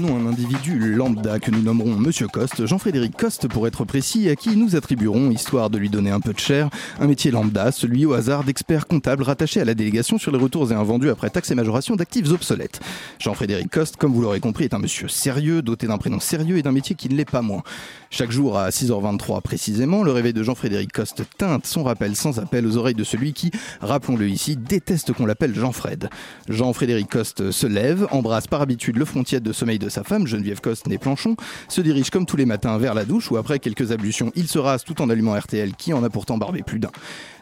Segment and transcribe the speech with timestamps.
[0.00, 4.36] Prenons un individu lambda que nous nommerons Monsieur Coste, Jean-Frédéric Coste pour être précis, à
[4.36, 6.70] qui nous attribuerons, histoire de lui donner un peu de chair,
[7.00, 10.70] un métier lambda, celui au hasard d'expert comptable rattaché à la délégation sur les retours
[10.70, 12.78] et invendus après taxes et majoration d'actifs obsolètes.
[13.18, 16.62] Jean-Frédéric Coste, comme vous l'aurez compris, est un monsieur sérieux, doté d'un prénom sérieux et
[16.62, 17.64] d'un métier qui ne l'est pas moins.
[18.10, 22.64] Chaque jour à 6h23 précisément, le réveil de Jean-Frédéric Coste teinte son rappel sans appel
[22.68, 26.08] aux oreilles de celui qui, rappelons-le ici, déteste qu'on l'appelle Jean-Fred.
[26.48, 30.60] Jean-Frédéric Coste se lève, embrasse par habitude le frontier de sommeil de sa femme, Geneviève
[30.60, 31.36] Coste né Planchon,
[31.68, 34.58] se dirige comme tous les matins vers la douche où après quelques ablutions, il se
[34.58, 36.90] rase tout en allumant RTL qui en a pourtant barbé plus d'un.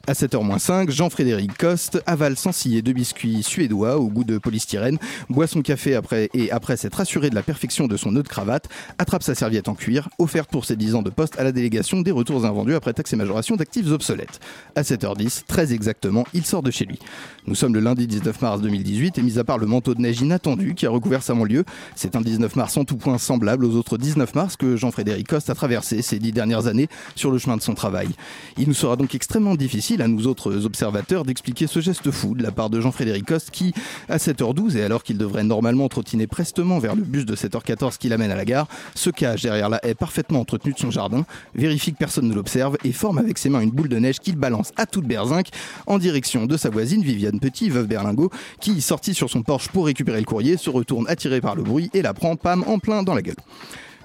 [0.09, 5.49] À 7h-5, Jean-Frédéric Coste avale sans ciller deux biscuits suédois au goût de polystyrène, boit
[5.49, 8.69] son café après et après s'être assuré de la perfection de son nœud de cravate,
[8.99, 12.03] attrape sa serviette en cuir, offerte pour ses 10 ans de poste à la délégation
[12.03, 14.39] des retours invendus après taxes et majoration d'actifs obsolètes.
[14.77, 17.01] À 7h10, très exactement, il sort de chez lui.
[17.49, 20.21] Nous sommes le lundi 19 mars 2018 et mis à part le manteau de neige
[20.21, 21.65] inattendu qui a recouvert sa lieu,
[21.97, 25.51] c'est un 19 mars en tout point semblable aux autres 19 mars que Jean-Frédéric Coste
[25.51, 28.11] a traversé ces dix dernières années sur le chemin de son travail.
[28.57, 32.43] Il nous sera donc extrêmement difficile à nous autres observateurs d'expliquer ce geste fou de
[32.43, 33.73] la part de Jean-Frédéric Coste qui,
[34.09, 38.09] à 7h12 et alors qu'il devrait normalement trottiner prestement vers le bus de 7h14 qui
[38.09, 41.25] l'amène à la gare, se cache derrière la haie parfaitement entretenue de son jardin,
[41.55, 44.37] vérifie que personne ne l'observe et forme avec ses mains une boule de neige qu'il
[44.37, 45.49] balance à toute berzinque
[45.87, 48.31] en direction de sa voisine Viviane Petit, veuve Berlingot,
[48.61, 51.91] qui, sortie sur son porche pour récupérer le courrier, se retourne attirée par le bruit
[51.95, 53.37] et la prend, pam, en plein dans la gueule.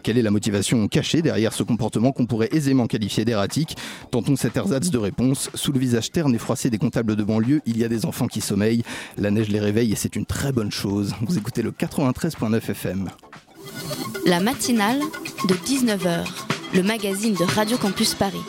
[0.04, 3.76] Quelle est la motivation cachée derrière ce comportement qu'on pourrait aisément qualifier d'erratique
[4.10, 5.50] Tentons cet ersatz de réponse.
[5.54, 8.28] Sous le visage terne et froissé des comptables de banlieue, il y a des enfants
[8.28, 8.84] qui sommeillent.
[9.18, 11.14] La neige les réveille et c'est une très bonne chose.
[11.22, 13.10] Vous écoutez le 93.9 FM.
[14.26, 15.00] La matinale
[15.48, 16.26] de 19h,
[16.74, 18.42] le magazine de Radio Campus Paris.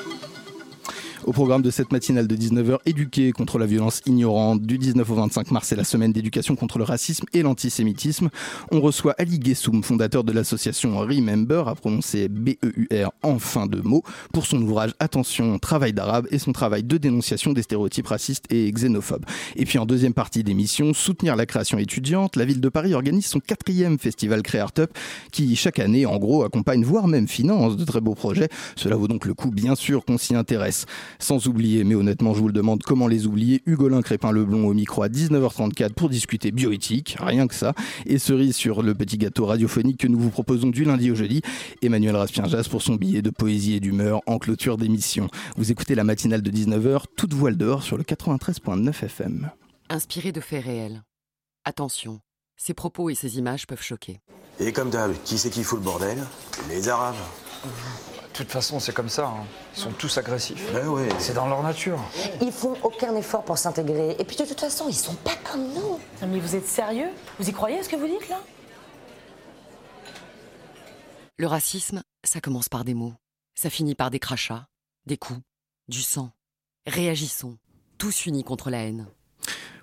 [1.25, 4.63] Au programme de cette matinale de 19h, éduquer contre la violence ignorante.
[4.63, 8.29] Du 19 au 25 mars, c'est la semaine d'éducation contre le racisme et l'antisémitisme.
[8.73, 14.03] On reçoit Ali Gessoum, fondateur de l'association Remember, à prononcer B-E-U-R en fin de mots,
[14.33, 18.71] pour son ouvrage Attention, travail d'arabe et son travail de dénonciation des stéréotypes racistes et
[18.73, 19.25] xénophobes.
[19.55, 23.27] Et puis en deuxième partie d'émission, soutenir la création étudiante, la ville de Paris organise
[23.27, 24.91] son quatrième festival Créartup
[25.31, 28.49] qui chaque année, en gros, accompagne, voire même finance de très beaux projets.
[28.75, 30.87] Cela vaut donc le coup, bien sûr, qu'on s'y intéresse.
[31.19, 35.03] Sans oublier, mais honnêtement, je vous le demande, comment les oublier Hugolin Crépin-Leblond au micro
[35.03, 37.75] à 19h34 pour discuter bioéthique, rien que ça.
[38.07, 41.43] Et cerise sur le petit gâteau radiophonique que nous vous proposons du lundi au jeudi.
[41.83, 45.29] Emmanuel Raspien-Jas pour son billet de poésie et d'humeur en clôture d'émission.
[45.57, 49.51] Vous écoutez la matinale de 19h, toute voile dehors sur le 93.9 FM.
[49.89, 51.03] Inspiré de faits réels.
[51.65, 52.21] Attention,
[52.57, 54.21] ces propos et ces images peuvent choquer.
[54.61, 56.19] Et comme d'hab, qui c'est qui fout le bordel?
[56.69, 57.15] Les Arabes.
[58.33, 59.27] De toute façon, c'est comme ça.
[59.27, 59.45] hein.
[59.77, 60.73] Ils sont tous agressifs.
[60.73, 61.09] Ben ouais.
[61.19, 61.99] C'est dans leur nature.
[62.41, 64.17] Ils font aucun effort pour s'intégrer.
[64.19, 66.01] Et puis de toute façon, ils sont pas comme nous.
[66.23, 67.11] Non, mais vous êtes sérieux?
[67.39, 68.41] Vous y croyez à ce que vous dites là?
[71.37, 73.15] Le racisme, ça commence par des mots.
[73.55, 74.67] Ça finit par des crachats,
[75.07, 75.41] des coups,
[75.89, 76.31] du sang.
[76.87, 77.59] Réagissons,
[77.99, 79.09] tous unis contre la haine.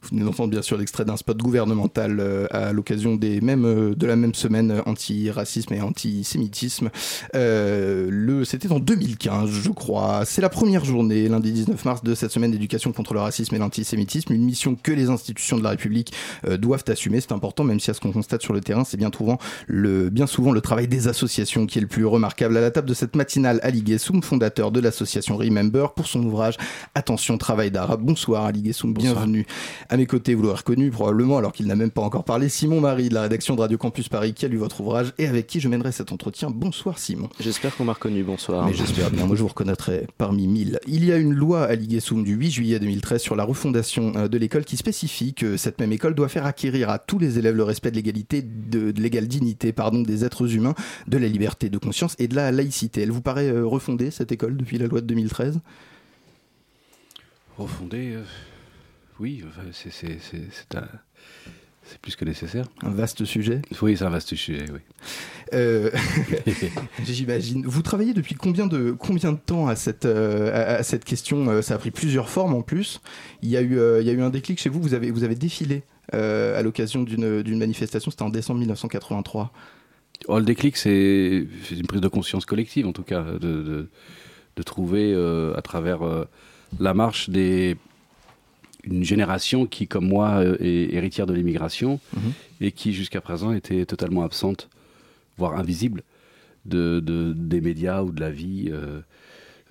[0.02, 3.96] Vous venez d'entendre bien sûr l'extrait d'un spot gouvernemental euh, à l'occasion des mêmes, euh,
[3.96, 6.90] de la même semaine euh, anti-racisme et antisémitisme.
[7.36, 10.24] Euh, le, C'était en 2015, je crois.
[10.26, 13.60] C'est la première journée, lundi 19 mars, de cette semaine d'éducation contre le racisme et
[13.60, 14.34] l'antisémitisme.
[14.34, 16.14] Une mission que les institutions de la République
[16.48, 17.22] euh, doivent assumer.
[17.22, 20.10] C'est important, même si à ce qu'on constate sur le terrain, c'est bien, souvent le,
[20.10, 22.58] bien souvent le travail des associations qui est le plus remarquable.
[22.58, 26.56] À la table de cette matinale, Ali Gessoum, fondateur de l'association Remember, pour son ouvrage
[26.96, 28.02] Attention, travail d'arabe.
[28.02, 29.46] Bonsoir Ali Gessoum, bienvenue.
[29.92, 32.80] À mes côtés, vous l'aurez reconnu probablement, alors qu'il n'a même pas encore parlé, Simon
[32.80, 35.48] Marie de la rédaction de Radio Campus Paris qui a lu votre ouvrage et avec
[35.48, 36.52] qui je mènerai cet entretien.
[36.52, 37.28] Bonsoir Simon.
[37.40, 38.68] J'espère qu'on m'a reconnu, bonsoir.
[38.68, 40.80] Mais j'espère bien, moi je vous reconnaîtrai parmi mille.
[40.86, 44.28] Il y a une loi à l'IGESUM du 8 juillet 2013 sur la refondation euh,
[44.28, 47.56] de l'école qui spécifie que cette même école doit faire acquérir à tous les élèves
[47.56, 50.76] le respect de l'égalité, de, de l'égale dignité pardon, des êtres humains,
[51.08, 53.02] de la liberté de conscience et de la laïcité.
[53.02, 55.62] Elle vous paraît euh, refondée cette école depuis la loi de 2013
[57.58, 58.24] Refondé, euh,
[59.20, 60.18] oui, c'est-
[62.04, 62.66] plus que nécessaire.
[62.84, 63.62] Un vaste sujet.
[63.82, 64.80] Oui, c'est un vaste sujet, oui.
[65.54, 65.90] Euh,
[67.04, 67.66] J'imagine.
[67.66, 71.48] Vous travaillez depuis combien de, combien de temps à cette, euh, à, cette question?
[71.50, 73.02] Euh, Ça a pris plusieurs formes en plus.
[73.42, 74.80] Il y a eu, il y a eu un déclic chez vous.
[74.80, 75.82] Vous avez, vous avez défilé
[76.14, 78.12] euh, à l'occasion d'une manifestation.
[78.12, 79.52] C'était en décembre 1983.
[80.28, 83.90] Oh, le déclic, c'est c'est une prise de conscience collective, en tout cas, de, de,
[84.58, 86.26] de trouver euh, à travers euh,
[86.80, 87.78] la marche des,
[88.90, 92.32] une génération qui, comme moi, euh, est héritière de l'immigration Mhm.
[92.62, 94.70] et qui, jusqu'à présent, était totalement absente,
[95.38, 96.04] voire invisible,
[96.66, 99.02] de, de- des médias ou de la vie euh,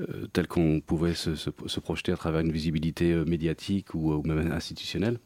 [0.00, 4.22] euh, telle qu'on pouvait se, se- se projeter à travers une visibilité médiatique ou, ou
[4.22, 5.18] même institutionnelle.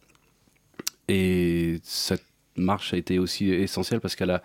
[1.09, 2.25] Et cette
[2.57, 4.43] marche a été aussi essentielle parce qu'elle a,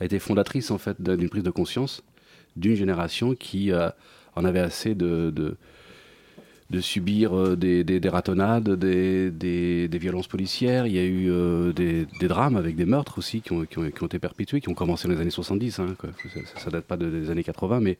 [0.00, 2.02] a été fondatrice en fait d'une prise de conscience
[2.56, 3.90] d'une génération qui euh,
[4.34, 5.56] en avait assez de, de,
[6.70, 10.86] de subir euh, des, des, des ratonnades, des, violences policières.
[10.86, 13.90] Il y a eu euh, des, drames avec des meurtres aussi qui ont, qui ont,
[13.90, 15.78] qui ont été perpétués, qui ont commencé dans les années 70.
[15.78, 16.10] hein, quoi.
[16.32, 17.98] Ça, ça date pas de- des années 80, mais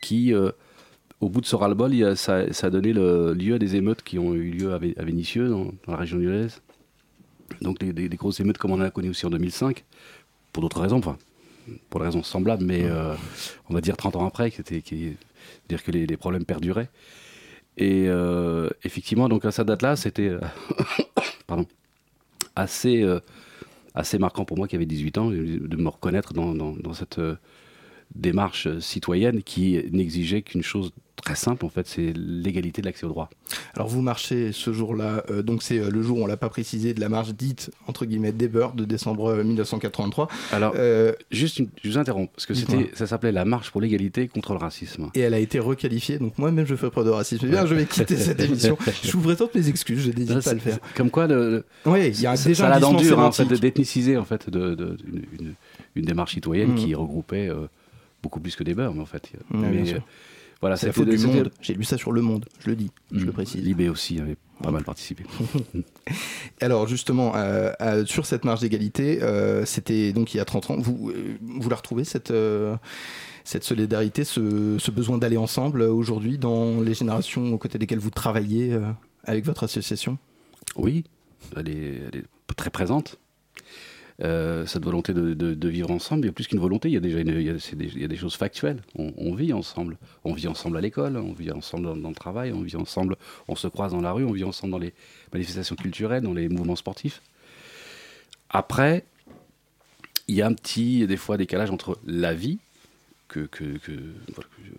[0.00, 0.50] qui, euh,
[1.20, 4.18] au bout de ce ras-le-bol, ça, ça a donné le, lieu à des émeutes qui
[4.18, 6.60] ont eu lieu à, à Vénissieux, dans, dans la région lyonnaise.
[7.60, 9.84] Donc des, grosses émeutes comme on en a connu aussi en 2005,
[10.52, 11.16] pour d'autres raisons, enfin,
[11.88, 13.14] pour des raisons semblables, mais euh,
[13.68, 15.16] on va dire 30 ans après, qui était, qui,
[15.68, 16.90] dire que les, les problèmes perduraient.
[17.78, 20.40] Et euh, effectivement, donc à cette date-là, c'était euh,
[22.56, 23.20] assez, euh,
[23.94, 27.20] assez marquant pour moi qui avait 18 ans de me reconnaître dans, dans- cette
[28.14, 33.08] démarche citoyenne qui n'exigeait qu'une chose très simple, en fait, c'est l'égalité de l'accès au
[33.08, 33.30] droit.
[33.76, 36.94] Alors vous marchez ce jour-là, euh, donc c'est euh, le jour, on l'a pas précisé,
[36.94, 40.26] de la marche dite entre guillemets des beurs de décembre euh, 1983.
[40.50, 43.80] Alors, Euh, juste, une- je vous interromps, parce que c'était, ça s'appelait la marche pour
[43.80, 45.10] l'égalité contre le racisme.
[45.14, 47.44] et elle a été requalifiée, donc moi-même je fais preuve de racisme.
[47.46, 48.76] Eh bien, je vais quitter cette émission.
[49.04, 50.78] Je vous présente mes excuses, je n'hésite pas à le faire.
[50.96, 53.32] Comme quoi, le, Oui, il y a déjà ça la dent glissement dure, hein, en
[53.32, 55.54] fait, d'ethniciser en fait, de, de- une, une-
[55.94, 56.76] une démarche citoyenne Mm.
[56.76, 57.48] qui regroupait
[58.22, 59.30] beaucoup plus que des beurs, mais en fait.
[59.50, 59.98] Mm, mais, euh,
[60.60, 61.50] voilà, C'est la faute du monde.
[61.60, 63.26] J'ai lu ça sur Le Monde, je le dis, je Mm.
[63.26, 63.64] le précise.
[63.64, 65.24] Libé aussi avait pas mal participé.
[66.60, 70.70] Alors justement, euh, euh, sur cette marche d'égalité, euh, c'était donc il y a 30
[70.70, 72.32] ans, vous, vous la retrouvez cette,
[73.44, 78.10] cette solidarité, ce, ce besoin d'aller ensemble aujourd'hui dans les générations aux côtés desquelles vous
[78.10, 78.78] travaillez
[79.24, 80.16] avec votre association?
[80.76, 81.04] Oui,
[81.56, 82.24] elle est, elle est
[82.56, 83.18] très présente.
[84.22, 87.00] Euh, cette volonté de, vivre ensemble, il y a plus qu'une volonté, il y a
[87.00, 88.80] déjà il y a, des, choses factuelles.
[88.94, 89.96] On, vit ensemble.
[90.22, 93.16] On vit ensemble à l'école, on vit ensemble dans, le travail, on vit ensemble,
[93.48, 94.94] on se croise dans la rue, on vit ensemble dans les
[95.32, 97.20] manifestations culturelles, dans les mouvements sportifs.
[98.48, 99.04] Après,
[100.28, 102.58] il y a un petit, des fois, décalage entre la vie,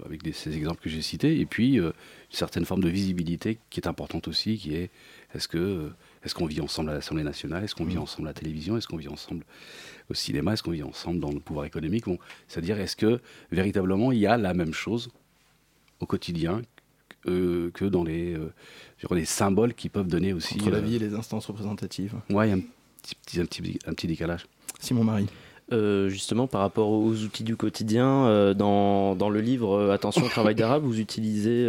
[0.05, 3.79] avec ces exemples que j'ai cités, et puis euh, une certaine forme de visibilité qui
[3.79, 4.89] est importante aussi, qui est
[5.33, 5.89] est-ce que euh,
[6.23, 8.87] est-ce qu'on vit ensemble à l'Assemblée nationale, est-ce qu'on vit ensemble à la télévision, est-ce
[8.87, 9.43] qu'on vit ensemble
[10.09, 12.05] au cinéma, est-ce qu'on vit ensemble dans le pouvoir économique?
[12.05, 12.17] Bon,
[12.47, 13.19] C'est-à-dire est-ce que
[13.51, 15.09] véritablement il y a la même chose
[15.99, 16.61] au quotidien
[17.27, 18.51] euh, que dans les, euh,
[19.11, 22.15] les symboles qui peuvent donner aussi entre la euh, vie et les instances représentatives.
[22.29, 22.61] Ouais, il y a un
[23.01, 24.45] petit, petit- un, petit, un petit décalage.
[24.79, 25.27] Simon Marie.
[25.71, 30.25] Euh, justement, par rapport aux outils du quotidien, euh, dans, dans le livre euh, Attention
[30.25, 31.65] au travail d'arabe, vous utilisez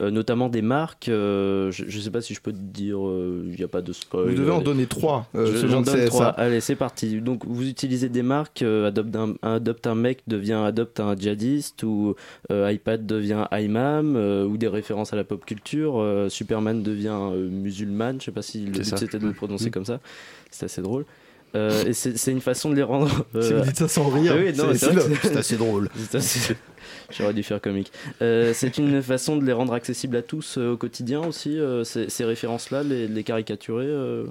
[0.00, 1.08] notamment des marques.
[1.08, 3.82] euh, je ne sais pas si je peux te dire, euh, il n'y a pas
[3.82, 4.28] de spoil.
[4.30, 6.26] Vous devez en donner trois, euh, Je- J'en donne trois.
[6.28, 7.20] Allez, c'est parti.
[7.20, 8.62] Donc, vous utilisez des marques.
[8.62, 12.14] euh, adopte, un, adopte un mec devient adopte un djihadiste ou
[12.50, 16.00] euh, iPad devient imam euh, ou des références à la pop culture.
[16.00, 18.14] euh, Superman devient euh, musulman.
[18.18, 19.70] Je sais pas si le but c'était de le prononcer Mm.
[19.72, 20.00] comme ça.
[20.50, 21.04] C'est assez drôle.
[21.54, 23.10] Euh, et c'est c'est une façon de les rendre.
[23.32, 25.90] Si euh, vous dites ça sans rire, ah oui, non, c'est- assez drôle.
[25.96, 26.56] c'est assez-
[27.16, 27.92] J'aurais dû faire comique.
[28.22, 31.84] Euh, c'est une façon de les rendre accessibles à tous euh, au quotidien aussi, euh,
[31.84, 33.86] ces, ces références-là, les, les caricaturer.
[33.86, 34.26] euh.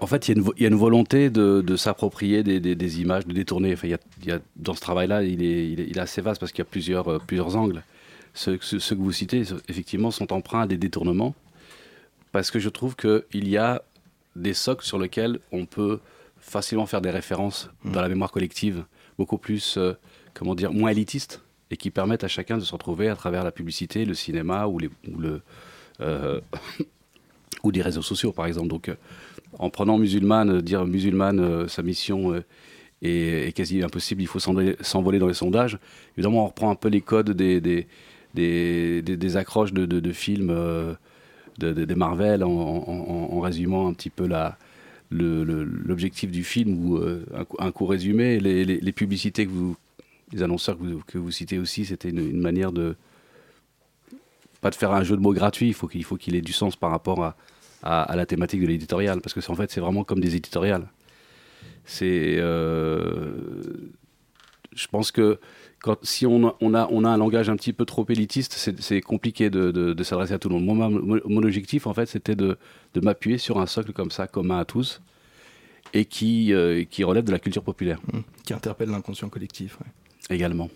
[0.00, 2.42] En fait, il y, a une vo- il y a une volonté de, de s'approprier
[2.42, 3.72] des, des- des images, de détourner.
[3.74, 6.00] Enfin, il y a, y a- dans ce travail-là, il est, il, est, il est
[6.00, 7.82] assez vaste parce qu'il y a plusieurs, euh, plusieurs angles.
[8.34, 11.34] Ceux, ceux- ceux que vous citez, effectivement, sont emprunts à des détournements
[12.32, 13.82] parce que je trouve qu'il y a
[14.34, 16.00] des socles sur lesquels on peut
[16.40, 18.84] facilement faire des références dans la mémoire collective,
[19.16, 19.92] beaucoup plus, euh,
[20.34, 21.40] comment dire, moins élitistes
[21.70, 24.78] et qui permettent à chacun de se retrouver à travers la publicité, le cinéma ou,
[24.78, 25.40] les, ou le,
[26.00, 26.40] euh,
[27.64, 28.68] ou des réseaux sociaux, par exemple.
[28.68, 28.94] Donc, euh,
[29.58, 32.42] en prenant musulmane, euh, dire musulmane, sa mission
[33.02, 35.78] est, quasi impossible, il faut s'envoler dans les sondages.
[36.16, 37.86] Évidemment, on reprend un peu les codes des, des,
[38.34, 40.94] des, des- des accroches de, de- films euh,
[41.58, 44.58] de, des Marvel en, résumant un petit peu la,
[45.10, 48.40] l'objectif du film ou un, un court résumé.
[48.40, 49.76] Les publicités que vous,
[50.34, 50.76] les annonceurs
[51.06, 52.96] que vous, citez aussi, c'était une, manière de
[54.60, 55.68] pas de faire un jeu de mots gratuit.
[55.68, 57.34] Il faut qu'il faut ait du sens par rapport
[57.82, 60.88] à, la thématique de l'éditorial, parce que en fait c'est vraiment comme des éditoriales.
[61.84, 63.34] C'est, euh,
[64.74, 65.38] je pense que
[66.02, 70.38] si on a, un langage un petit peu trop élitiste, c'est compliqué de, s'adresser à
[70.38, 71.22] tout le monde.
[71.26, 72.56] Mon, objectif, en fait, c'était de,
[73.02, 75.02] m'appuyer sur un socle comme ça, commun à tous,
[75.92, 78.20] et qui, euh, relève de la culture populaire Mmh.
[78.46, 79.78] Qui interpelle l'inconscient collectif.
[79.80, 79.86] ouais.
[80.30, 80.68] Également.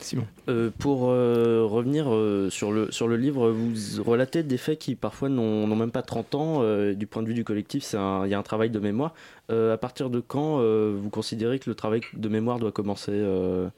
[0.00, 0.26] Simon.
[0.50, 3.72] Euh, pour euh, revenir euh, sur, le, sur le livre, vous
[4.04, 6.58] relatez des faits qui parfois n'ont même pas 30 ans.
[6.60, 8.78] euh, du point de vue du collectif, c'est un- il y a un travail de
[8.78, 9.14] mémoire.
[9.50, 13.12] Euh, à partir de quand euh, vous considérez que le travail de mémoire doit commencer
[13.14, 13.68] euh,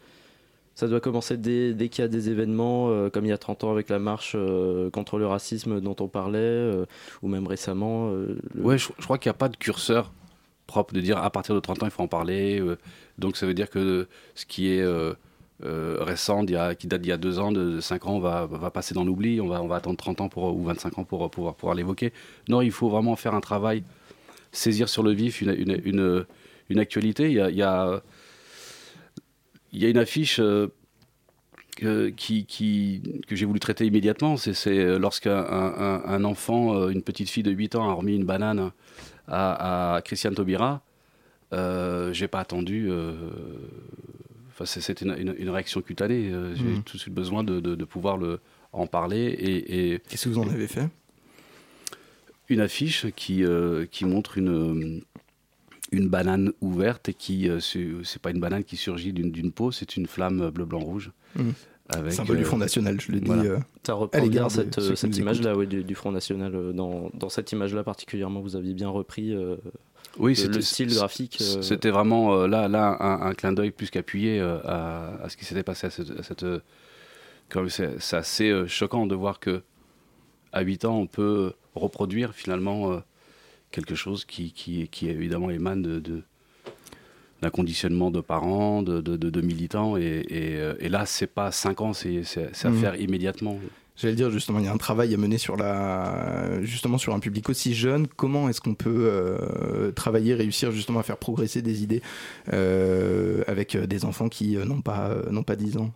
[0.75, 3.39] Ça doit commencer dès, dès qu'il y a des événements, euh, comme il y a
[3.39, 6.85] 30 ans avec la marche euh, contre le racisme dont on parlait, euh,
[7.23, 8.11] ou même récemment.
[8.11, 10.13] euh, le- Ouais, je, je crois qu'il n'y a pas de curseur
[10.67, 12.61] propre de dire à partir de 30 ans il faut en parler.
[13.19, 15.15] Donc ça veut dire que ce qui est euh,
[15.65, 19.05] euh, récent, qui date d'il y a deux ans, de, 5 ans, va, passer dans
[19.05, 19.41] l'oubli.
[19.41, 22.13] On va, attendre 30 ans pour, ou 25 ans pour pouvoir, l'évoquer.
[22.49, 23.83] Non, il faut vraiment faire un travail,
[24.53, 26.27] saisir sur le vif une,
[26.79, 27.31] actualité.
[27.31, 28.03] Il y a,
[29.73, 30.41] une affiche.
[30.41, 30.69] euh,
[31.77, 32.11] que,
[33.31, 37.75] j'ai voulu traiter immédiatement, c'est- lorsqu'un un, un- un enfant, une petite fille de 8
[37.75, 38.71] ans, a remis une banane
[39.29, 40.86] à Christiane Taubira.
[41.53, 42.87] Euh, j'ai pas attendu.
[42.91, 43.15] euh,
[44.51, 46.31] Enfin, c'est- c'était une, une- une réaction cutanée.
[46.33, 46.83] euh, J'ai Mhm.
[46.83, 48.41] tout de suite besoin de, de- de pouvoir le,
[48.73, 49.19] en parler.
[49.27, 50.89] Et, et Qu'est-ce que vous en avez fait?
[52.49, 55.03] Une affiche qui, euh, qui montre une,
[55.93, 59.73] une banane ouverte et qui, euh, c'est c'est pas une banane qui surgit d'une peau,
[59.73, 61.11] c'est une flamme bleu, blanc, rouge.
[61.37, 61.53] Mhm.
[61.89, 63.27] Avec, Symbole du euh, Front National, je le dis.
[63.27, 63.43] voilà.
[63.45, 66.73] euh, Ça à reprend bien de cette, euh, cette image-là ouais, du, du Front National.
[66.73, 69.57] Dans, dans cette image-là particulièrement, vous aviez bien repris euh,
[70.19, 71.39] Oui, le, c'était- le style graphique.
[71.41, 75.29] euh, C'était vraiment euh, là, là un, un clin d'œil plus qu'appuyé euh, à, à
[75.29, 76.11] ce qui s'était passé à cette.
[76.19, 76.61] à cette, euh,
[77.49, 79.63] comme c'est assez choquant de voir que
[80.53, 83.01] à 8 ans, on peut reproduire finalement
[83.71, 86.23] quelque chose qui, qui, qui évidemment émane de, de-
[87.43, 89.97] d'un conditionnement de parents, de, de, de- de militants.
[89.97, 92.23] Et, et, et là, c'est pas 5 ans, c'est
[92.65, 92.81] à Mhm.
[92.81, 93.59] faire immédiatement.
[93.97, 97.21] J'allais dire justement, il y a un travail à mener sur la, justement sur un
[97.21, 98.07] public aussi jeune.
[98.07, 102.03] Comment est-ce qu'on peut euh, travailler, réussir justement à faire progresser des idées
[102.53, 105.93] euh, avec euh, des enfants qui n'ont pas, n'ont pas 10 ans?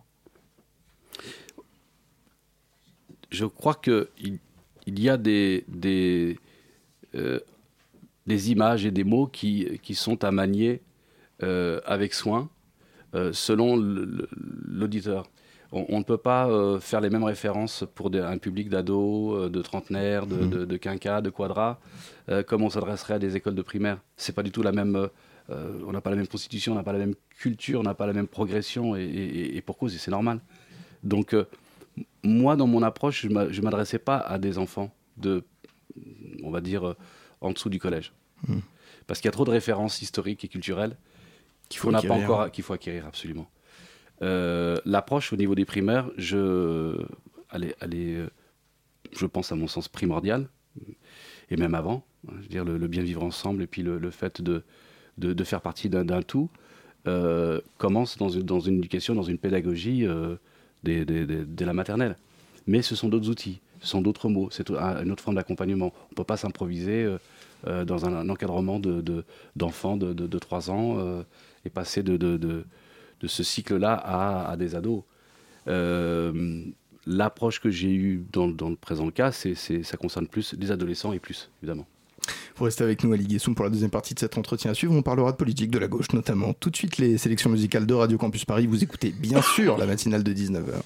[3.29, 4.39] Je crois que il,
[4.99, 5.63] y a des,
[8.27, 10.81] images et des mots qui, sont à manier
[11.39, 12.49] avec soin
[13.31, 15.27] selon l'auditeur.
[15.71, 19.35] On, on ne peut pas euh, faire les mêmes références pour des- un public d'ados,
[19.45, 20.49] euh, de trentenaires, de, Mhm.
[20.49, 21.79] de, de quinquas, de quadras,
[22.29, 23.99] euh, comme on s'adresserait à des écoles de primaire.
[24.17, 24.95] C'est pas du tout la même.
[25.49, 27.93] euh, on n'a pas la même constitution, on n'a pas la même culture, on n'a
[27.95, 30.39] pas la même progression, et, et- et pour cause, et c'est normal.
[31.03, 31.35] Donc,
[32.23, 35.43] moi, dans mon approche, je ne m'adressais pas à des enfants de,
[36.43, 36.95] on va dire,
[37.41, 38.13] en dessous du collège.
[38.47, 38.59] Hmm.
[39.07, 40.95] Parce qu'il y a trop de références historiques et culturelles
[41.69, 42.23] Qu'il faut qu'on n'a pas acquérir.
[42.31, 43.47] encore, qu'il faut acquérir absolument.
[44.21, 46.95] Euh, L'approche au niveau des primaires, je,
[47.53, 47.75] elle est,
[48.15, 48.27] euh,
[49.13, 50.47] je pense à mon sens primordial,
[51.49, 52.03] et même avant.
[52.29, 54.63] hein, dire le, bien vivre ensemble et puis le, fait de,
[55.17, 56.49] de, faire partie d'un tout
[57.07, 60.35] euh, commence dans une, dans une éducation, dans une pédagogie euh,
[61.65, 62.15] la maternelle.
[62.67, 65.93] Mais ce sont d'autres outils, ce sont d'autres mots, c'est un- une autre forme d'accompagnement.
[65.95, 67.07] On ne peut pas s'improviser
[67.65, 68.79] dans un, encadrement
[69.55, 70.97] d'enfants de, de, de, de 3 ans
[71.65, 72.17] et passer de,
[73.21, 75.03] de, ce cycle-là à, à des ados.
[75.67, 76.63] Euh,
[77.07, 81.49] L'approche que j'ai eue dans, le présent cas, ça concerne plus les adolescents et plus,
[81.61, 81.87] évidemment.
[82.55, 84.93] Vous restez avec nous, Ali Guessoum, pour la deuxième partie de cet entretien à suivre.
[84.93, 86.53] On parlera de politique, de la gauche notamment.
[86.53, 88.67] Tout de suite, les sélections musicales de Radio Campus Paris.
[88.67, 90.83] Vous écoutez bien sûr la matinale de 19h.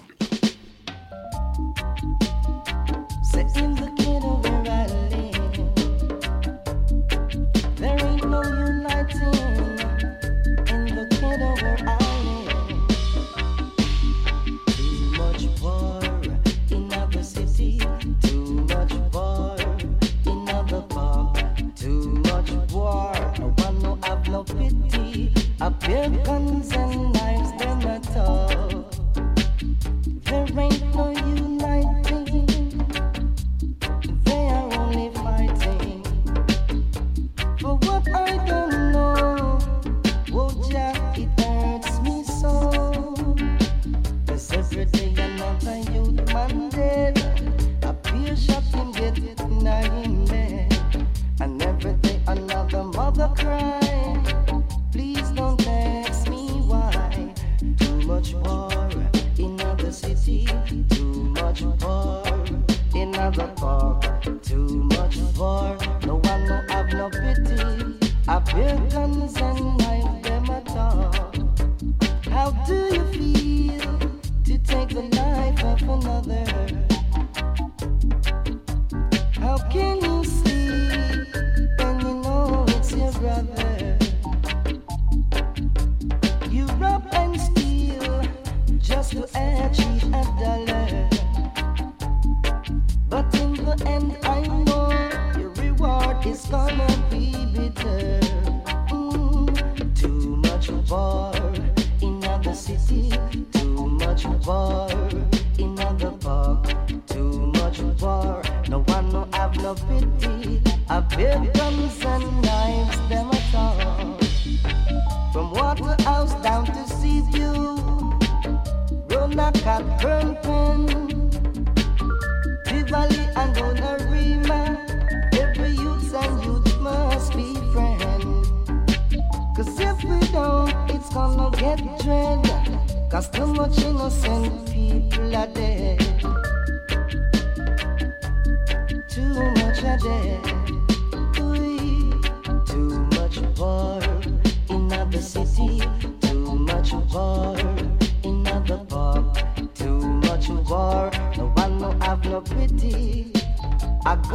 [25.86, 26.85] 别放在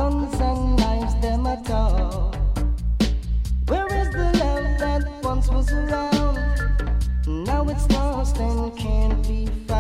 [0.01, 2.33] guns and knives them at all.
[3.69, 6.37] Where is the love that once was around?
[7.27, 9.80] Now it's lost and can't be found.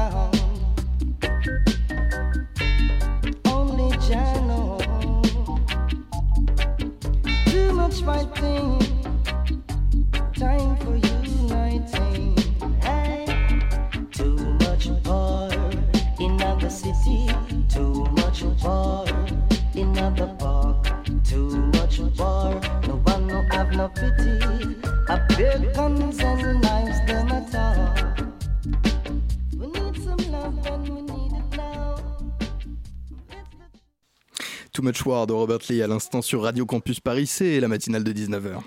[34.72, 38.04] Too Much War de Robert Lee à l'instant sur Radio Campus Paris, c'est la matinale
[38.04, 38.60] de 19h.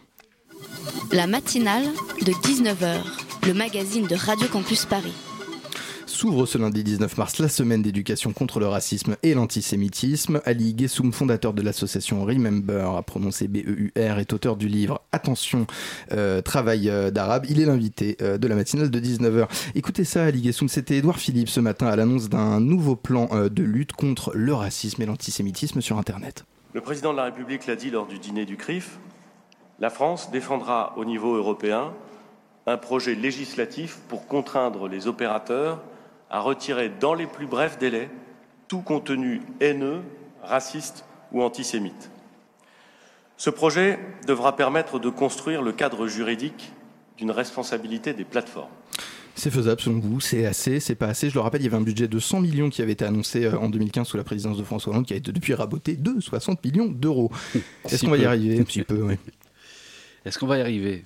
[1.11, 1.85] La matinale
[2.25, 3.01] de 19h,
[3.45, 5.13] le magazine de Radio Campus Paris.
[6.13, 10.41] S'ouvre ce lundi 19 mars la semaine d'éducation contre le racisme et l'antisémitisme.
[10.45, 15.65] Ali Gessoum, fondateur de l'association Remember, a prononcé BEUR, est auteur du livre Attention,
[16.12, 17.47] euh, travail euh, d'arabe.
[17.49, 19.47] Il est l'invité euh, de la matinale de 19h.
[19.73, 23.63] Écoutez ça, Ali Gessoum, c'était Édouard Philippe ce matin à l'annonce d'un nouveau plan de
[23.63, 26.45] lutte contre le racisme et l'antisémitisme sur Internet.
[26.73, 28.99] Le président de la République l'a dit lors du dîner du CRIF,
[29.80, 31.91] la France défendra au niveau européen
[32.67, 35.82] un projet législatif pour contraindre les opérateurs
[36.34, 38.10] à retirer dans les plus brefs délais
[38.67, 40.02] tout contenu haineux,
[40.41, 42.10] raciste ou antisémite.
[43.38, 46.72] Ce projet devra permettre de construire le cadre juridique
[47.17, 48.72] d'une responsabilité des plateformes.
[49.36, 51.78] C'est faisable selon vous C'est assez C'est pas assez Je le rappelle, il y avait
[51.78, 54.58] un budget de 100 millions qui avait été annoncé euh, en 2015 sous la présidence
[54.58, 57.32] de François Hollande qui a été depuis raboté de 60 millions d'euros.
[57.86, 58.60] Est-ce Si qu'on va y arriver?
[58.60, 59.15] Un petit peu, oui.
[60.26, 61.06] Est-ce qu'on va y arriver?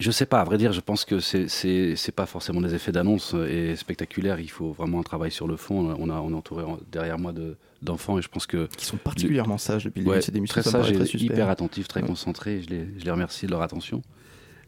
[0.00, 3.34] Je sais pas, à vrai dire, je pense que c'est pas forcément des effets d'annonce
[3.48, 4.40] et spectaculaires.
[4.40, 5.94] Il faut vraiment un travail sur le fond.
[5.98, 8.86] On a on est entouré en- derrière moi de d'enfants et je pense que qui
[8.86, 12.06] sont particulièrement sages depuis le début de cette émission, Très sages hyper attentifs, très Ouais.
[12.08, 12.62] concentrés.
[12.62, 14.02] Je les je les remercie de leur attention.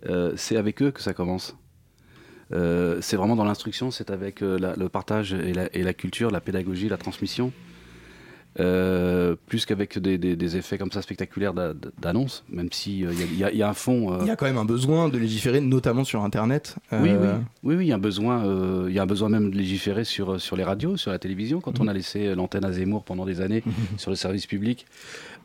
[0.09, 1.57] Euh, c'est avec eux que ça commence.
[2.53, 5.93] Euh, c'est vraiment dans l'instruction, c'est avec euh, la- le partage et la, et la
[5.95, 7.53] culture, la pédagogie, la transmission.
[8.59, 13.13] Euh, plus qu'avec des, des- des effets comme ça spectaculaires d'a- d'annonce, même si euh,
[13.13, 14.15] il y a- il y, a- il y a un fond.
[14.15, 16.77] euh, Il y a quand même un besoin de légiférer, notamment sur Internet.
[16.93, 19.07] oui, Euh, oui, oui, oui, il y a un besoin, euh, il y a un
[19.07, 21.61] besoin même de légiférer sur, sur les radios, sur la télévision.
[21.61, 23.63] Quand on a laissé l'antenne à Zemmour pendant des années
[23.99, 24.87] sur le service public,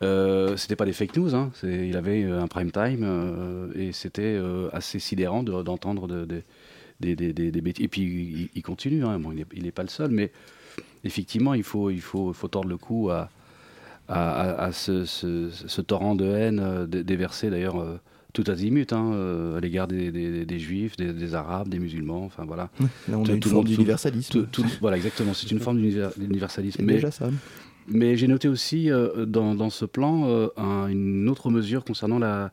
[0.02, 1.34] euh, c'était pas des fake news.
[1.34, 6.08] Hein, il avait euh, un prime time euh, et c'était euh, assez sidérant de- d'entendre
[6.08, 6.42] de, de-
[7.00, 7.84] des, des, des, des bêtises.
[7.84, 9.04] Et puis il, il continue.
[9.04, 10.30] Hein, bon, il n'est pas le seul, mais
[11.04, 13.28] effectivement, il faut, il faut, faut tordre le cou à,
[14.08, 17.98] à, ce, ce- ce torrent de haine euh, dé- déversé d'ailleurs euh,
[18.32, 22.24] tout azimut hein, euh, à l'égard des, des- des juifs, des, des arabes, des musulmans,
[22.24, 22.70] enfin voilà.
[23.08, 24.46] Là, on a Tout- une tout forme d'universalisme.
[24.80, 26.82] voilà, exactement, c'est une forme d'univer- d'universalisme.
[26.84, 27.30] Mais, déjà ça.
[27.86, 32.18] mais j'ai noté aussi euh, dans, dans ce plan euh, un- une autre mesure concernant
[32.18, 32.52] la,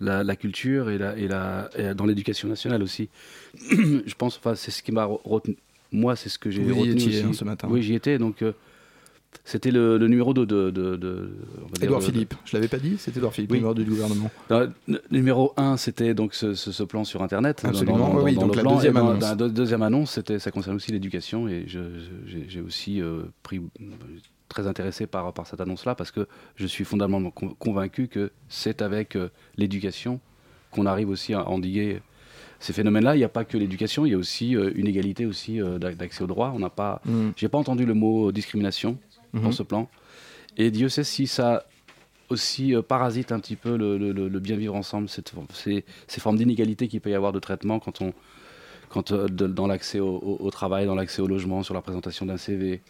[0.00, 3.08] la, la culture et, la, et, la, et dans l'éducation nationale aussi.
[3.70, 5.56] Je pense, enfin, c'est ce qui m'a retenu.
[5.92, 7.22] Moi, c'est ce que j'ai Vous y retenu étiez, aussi.
[7.26, 7.68] hein, ce matin.
[7.70, 8.18] Oui, j'y étais.
[8.18, 8.52] Donc, euh,
[9.44, 10.70] c'était le, le numéro 2 de.
[10.70, 13.58] de, dire Édouard de- Philippe, je l'avais pas dit, c'était Édouard Philippe, Oui.
[13.58, 14.30] numéro du gouvernement.
[14.50, 17.62] Non, le numéro 1, c'était donc ce, ce- ce plan sur Internet.
[17.64, 18.74] Absolument, oui, donc le la plan.
[18.74, 19.20] deuxième Et dans- annonce.
[19.20, 21.48] dans la deux- deuxième annonce, c'était, ça concerne aussi l'éducation.
[21.48, 23.60] Et j'ai, aussi euh, pris,
[24.48, 26.26] très intéressé par, par cette annonce-là parce que
[26.56, 30.20] je suis fondamentalement con- convaincu que c'est avec euh, l'éducation
[30.70, 32.02] qu'on arrive aussi à endiguer
[32.62, 33.14] ces phénomènes-là.
[33.16, 35.78] Il n'y a pas que l'éducation, il y a aussi euh, une égalité aussi euh,
[35.78, 36.52] d'ac- d'accès au droit.
[36.54, 37.30] On n'a pas, Mm.
[37.36, 38.96] j'ai pas entendu le mot euh, discrimination
[39.34, 39.52] dans Mhm.
[39.52, 39.88] ce plan.
[40.56, 41.64] Et Dieu sait si ça
[42.30, 45.84] aussi euh, parasite un petit peu le, le- le- le bien vivre ensemble, cette ces,
[46.06, 48.12] ces formes d'inégalité qu'il peut y avoir de traitement quand on,
[48.88, 51.80] quand, euh, de- dans l'accès au, au- au travail, dans l'accès au logement, sur la
[51.82, 52.80] présentation d'un CV.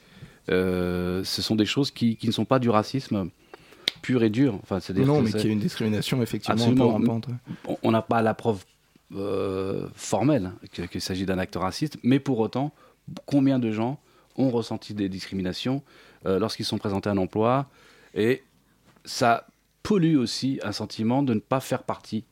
[0.51, 3.31] Euh, ce sont des choses qui, qui ne sont pas du racisme
[4.03, 4.59] pur et dur.
[4.63, 6.97] Enfin, c'est-à-dire Non, mais c'est- y a une discrimination effectivement Absolument.
[6.97, 7.27] un peu rampante.
[7.85, 8.65] on n'a pas la preuve
[9.16, 12.72] euh, formelle que- qu'il s'agit d'un acte raciste, mais pour autant,
[13.27, 14.01] combien de gens
[14.37, 15.83] ont ressenti des discriminations
[16.27, 17.68] euh, lorsqu'ils sont présentés à un emploi
[18.14, 18.42] et
[19.05, 19.46] ça
[19.83, 22.25] pollue aussi un sentiment de ne pas faire partie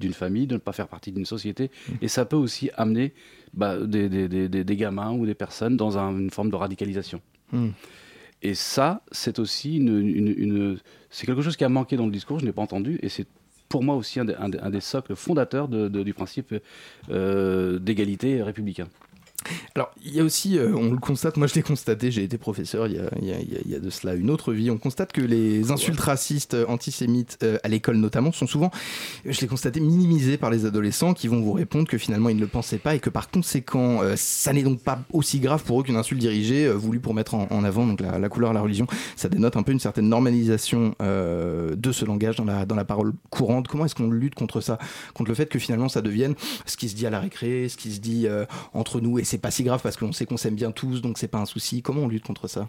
[0.00, 1.70] d'une famille, de ne pas faire partie d'une société,
[2.02, 3.14] et ça peut aussi amener
[3.54, 6.56] bah, des, des- des- des- des gamins ou des personnes dans un- une forme de
[6.56, 7.20] radicalisation.
[7.52, 7.70] Hmm.
[8.42, 10.78] Et ça, c'est aussi une, une- une-
[11.10, 13.26] c'est quelque chose qui a manqué dans le discours, je n'ai pas entendu, et c'est
[13.68, 16.54] pour moi aussi un des, socles fondateurs du principe
[17.10, 18.88] euh, d'égalité républicain.
[19.74, 22.36] Alors, il y a aussi, euh, on le constate, moi je l'ai constaté, j'ai été
[22.38, 24.14] professeur il y, a, il y a- il y a- il y a de cela
[24.14, 28.32] une autre vie, on constate que les insultes racistes, euh, antisémites, euh, à l'école notamment,
[28.32, 28.70] sont souvent,
[29.24, 32.40] je l'ai constaté, minimisées par les adolescents qui vont vous répondre que finalement ils ne
[32.40, 35.80] le pensaient pas et que par conséquent, euh, ça n'est donc pas aussi grave pour
[35.80, 38.60] eux qu'une insulte dirigée voulue pour mettre en, en avant donc la, la couleur, la
[38.60, 38.86] religion.
[39.16, 43.12] Ça dénote un peu une certaine normalisation de ce langage dans la, dans la parole
[43.30, 43.68] courante.
[43.68, 44.78] Comment est-ce qu'on lutte contre ça
[45.14, 46.34] Contre le fait que finalement ça devienne
[46.66, 48.26] ce qui se dit à la récré, ce qui se dit
[48.74, 51.18] entre nous, et c'est pas si grave parce qu'on sait qu'on s'aime bien tous, donc
[51.18, 51.82] c'est pas un souci.
[51.82, 52.68] Comment on lutte contre ça?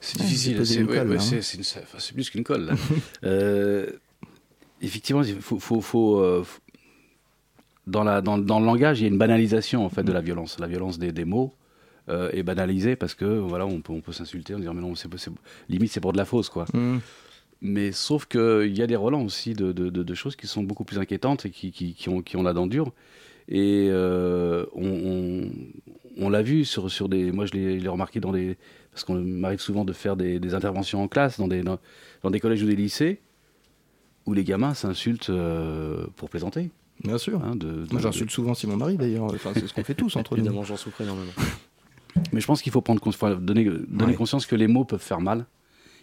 [0.00, 2.12] C'est difficile, c'est ouais, ouais, hein.
[2.14, 2.64] plus qu'une colle.
[2.66, 2.74] là.
[3.24, 3.88] Euh,
[4.80, 6.44] effectivement, il faut, faut- faut, euh,
[7.86, 10.20] dans, la, dans, dans le langage, il y a une banalisation en fait de la
[10.20, 10.58] violence.
[10.58, 11.54] La violence des, des mots
[12.08, 14.96] euh, est banalisée parce que voilà, on peut, on peut s'insulter, on dire mais non,
[14.96, 15.08] c'est-
[15.68, 16.64] limite c'est pour de la fausse quoi.
[16.74, 16.98] Mm.
[17.60, 20.64] Mais sauf qu'il y a des relents aussi de, de- de- de choses qui sont
[20.64, 22.90] beaucoup plus inquiétantes et qui, qui- qui ont, qui ont la dent dure.
[23.54, 25.50] Et euh, on, on-
[26.18, 27.30] on l'a vu sur, sur des.
[27.32, 28.56] Moi, je l'ai je l'ai remarqué dans des.
[28.92, 31.78] Parce qu'on m'arrive souvent de faire des, des interventions en classe, dans des, dans,
[32.22, 33.20] dans des collèges ou des lycées,
[34.26, 36.70] où les gamins s'insultent euh, pour plaisanter.
[37.04, 37.42] Bien sûr.
[37.44, 39.94] Hein, de- de- Moi de- j'insulte souvent Simon Marie d'ailleurs, enfin, c'est ce qu'on fait
[39.94, 40.40] tous entre nous.
[40.40, 41.32] Évidemment, j'en souffre énormément.
[42.32, 44.14] Mais je pense qu'il faut prendre faut donner, donner Ouais.
[44.14, 45.46] conscience que les mots peuvent faire mal.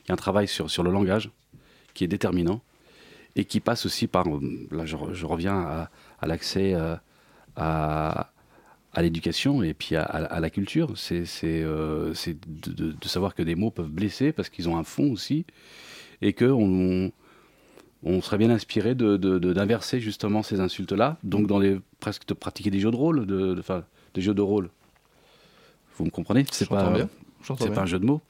[0.05, 1.29] Il y a un travail sur, sur le langage
[1.93, 2.61] qui est déterminant
[3.35, 4.27] et qui passe aussi par.
[4.27, 4.39] euh,
[4.71, 6.95] Là, je, re- je reviens à, à l'accès euh,
[7.59, 8.31] à,
[8.93, 10.93] à l'éducation et puis à, à- à la culture.
[10.95, 12.13] C'est euh,
[12.47, 15.45] de, de- de savoir que des mots peuvent blesser parce qu'ils ont un fond aussi
[16.21, 17.11] et que on,
[18.03, 21.17] on serait bien inspiré de- d'inverser justement ces insultes-là.
[21.23, 24.41] Donc, dans les, presque de pratiquer des jeux de rôle, de, enfin, des jeux de
[24.41, 24.69] rôle.
[25.97, 26.45] Vous me comprenez?
[26.51, 26.91] C'est pas,
[27.65, 28.21] c'est pas un jeu de mots.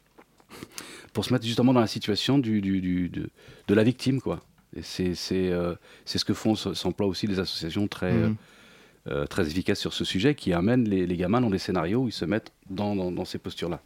[1.14, 3.30] Pour se mettre justement dans la situation du, du- du- de,
[3.68, 4.42] de la victime, quoi.
[4.84, 5.74] C'est, euh,
[6.06, 8.36] ce que font, s'emploient aussi les associations très, Mhm.
[9.10, 12.08] Euh, très efficaces sur ce sujet, qui amènent les, les gamins dans des scénarios où
[12.08, 13.82] ils se mettent dans, dans- dans ces postures-là.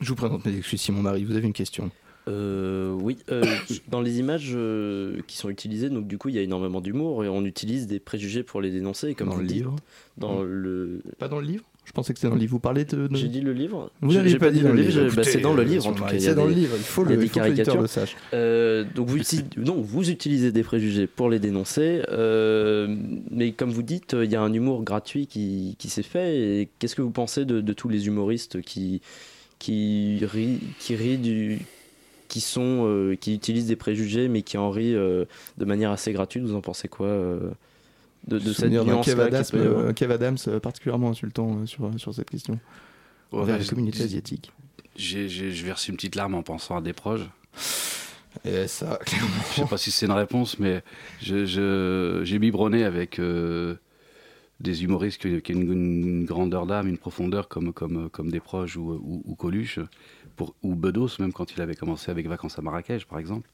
[0.00, 1.90] Je vous présente mes excuses Simon Marie, vous avez une question.
[2.26, 3.44] Euh, oui, euh,
[3.88, 7.24] dans les images euh, qui sont utilisées, donc du coup il y a énormément d'humour
[7.24, 9.14] et on utilise des préjugés pour les dénoncer.
[9.14, 9.76] Comme Dans le dites, livre
[10.16, 11.02] Dans le.
[11.18, 12.52] Pas dans le livre Je pensais que c'était dans le livre.
[12.52, 13.06] Vous parlez de.
[13.06, 15.14] de- J'ai dit le livre Vous J'ai- n'avez pas dit le livre.
[15.14, 16.18] bah, c'est dans le livre en tout cas.
[16.18, 18.16] C'est dans le livre, il faut le il faut que le sache.
[18.32, 19.18] Euh, donc vous,
[19.58, 22.94] non, vous utilisez des préjugés pour les dénoncer, euh,
[23.30, 26.36] mais comme vous dites, il y a un humour gratuit qui, qui s'est fait.
[26.38, 29.00] Et qu'est-ce que vous pensez de, de tous les humoristes qui
[29.58, 31.58] qui rient, qui rient du
[32.28, 36.42] qui sont euh, qui utilisent des préjugés mais qui en rient de manière assez gratuite?
[36.44, 37.08] Vous en pensez quoi
[38.26, 39.20] de, de cette nuance Kev
[39.54, 42.58] euh, Kev Adams, euh, particulièrement insultant euh, sur, sur cette question.
[43.32, 44.52] Ouais, envers la je- communauté asiatique.
[44.96, 47.28] J'ai, j'ai, je verse une petite larme en pensant à des proches.
[48.44, 49.28] Et ça, clairement.
[49.50, 50.82] Je sais pas si c'est une réponse, mais
[51.22, 53.74] je, je- j'ai biberonné avec euh,
[54.60, 58.40] des humoristes qui, qui ont une, une grandeur d'âme, une profondeur comme, comme, comme des
[58.40, 59.78] proches ou, ou, ou Coluche,
[60.36, 63.48] pour, ou Bedos, même quand il avait commencé avec Vacances à Marrakech, par exemple.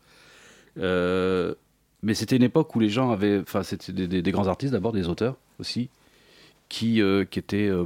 [0.79, 1.55] Euh,
[2.03, 3.39] mais c'était une époque où les gens avaient.
[3.41, 5.89] Enfin, c'était des, des- des grands artistes d'abord, des auteurs aussi,
[6.69, 7.85] qui, euh, qui étaient, euh,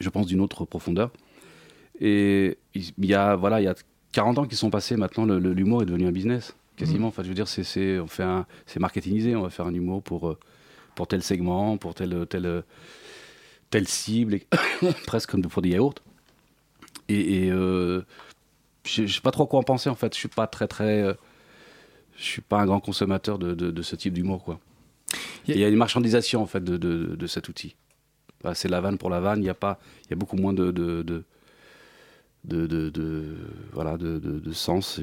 [0.00, 1.10] je pense, d'une autre profondeur.
[2.00, 3.74] Et il y a, voilà, il y a
[4.12, 7.08] 40 ans qui sont passés, maintenant, l'humour est devenu un business, quasiment.
[7.08, 9.74] Enfin, je veux dire, c'est, c'est, on fait un, c'est marketingisé, on va faire un
[9.74, 10.38] humour pour, euh,
[10.94, 12.64] pour tel segment, pour telle, telle,
[13.70, 14.46] telle cible, et
[15.06, 15.94] presque comme pour des yaourts.
[17.08, 18.02] Et, et, euh,
[18.86, 20.14] je je sais pas trop quoi en penser, en fait.
[20.14, 21.02] Je suis pas très, très.
[21.02, 21.14] euh,
[22.16, 24.60] je suis pas un grand consommateur de, de- de ce type d'humour, quoi.
[25.48, 27.74] Il y a- une marchandisation, en fait, de, de- cet outil.
[28.44, 29.42] Bah, c'est la vanne pour la vanne.
[29.42, 31.02] Il y a pas, il y a beaucoup moins de, de,
[32.90, 33.36] de
[33.72, 34.18] voilà de,
[34.52, 34.98] sens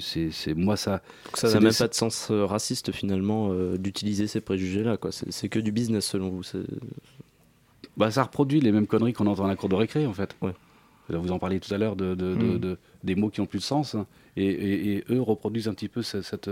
[0.00, 4.26] c'est moi ça Donc ça n'a même pas de sens euh, raciste finalement euh, d'utiliser
[4.26, 4.96] ces préjugés-là.
[4.96, 5.10] quoi.
[5.12, 6.42] C'est que du business selon vous.
[7.96, 10.34] bah, ça reproduit les mêmes conneries qu'on entend à la cour de récré en fait
[10.42, 10.52] Ouais.
[11.08, 12.58] Vous en parliez tout à l'heure de, de, de- Mm.
[12.58, 14.06] de- des mots qui ont plus de sens hein.
[14.36, 16.48] et, et- et eux reproduisent un petit peu cette, cette,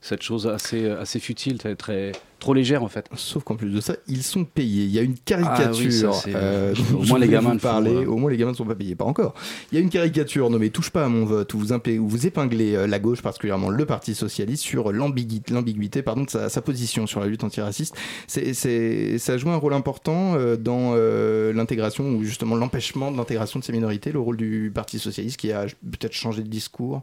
[0.00, 3.80] cette chose assez, assez futile très, très trop légère en fait Sauf qu'en plus de
[3.80, 4.84] ça, ils sont payés.
[4.84, 6.12] Il y a une caricature.
[6.12, 8.06] Ah oui, c'est- euh, au moins les gamins font, parler.
[8.06, 9.34] Au moins les gamins ne sont pas payés, pas encore.
[9.72, 12.26] Il y a une caricature nommée Touche pas à mon vote où vous, où vous
[12.26, 17.06] épinglez euh, la gauche, particulièrement le Parti socialiste, sur l'ambiguïté pardon, de sa, sa position
[17.08, 17.96] sur la lutte antiraciste.
[18.28, 23.58] C'est, ça joue un rôle important euh, dans euh, l'intégration ou justement l'empêchement de l'intégration
[23.58, 27.02] de ces minorités, le rôle du Parti socialiste qui a peut-être changé de discours.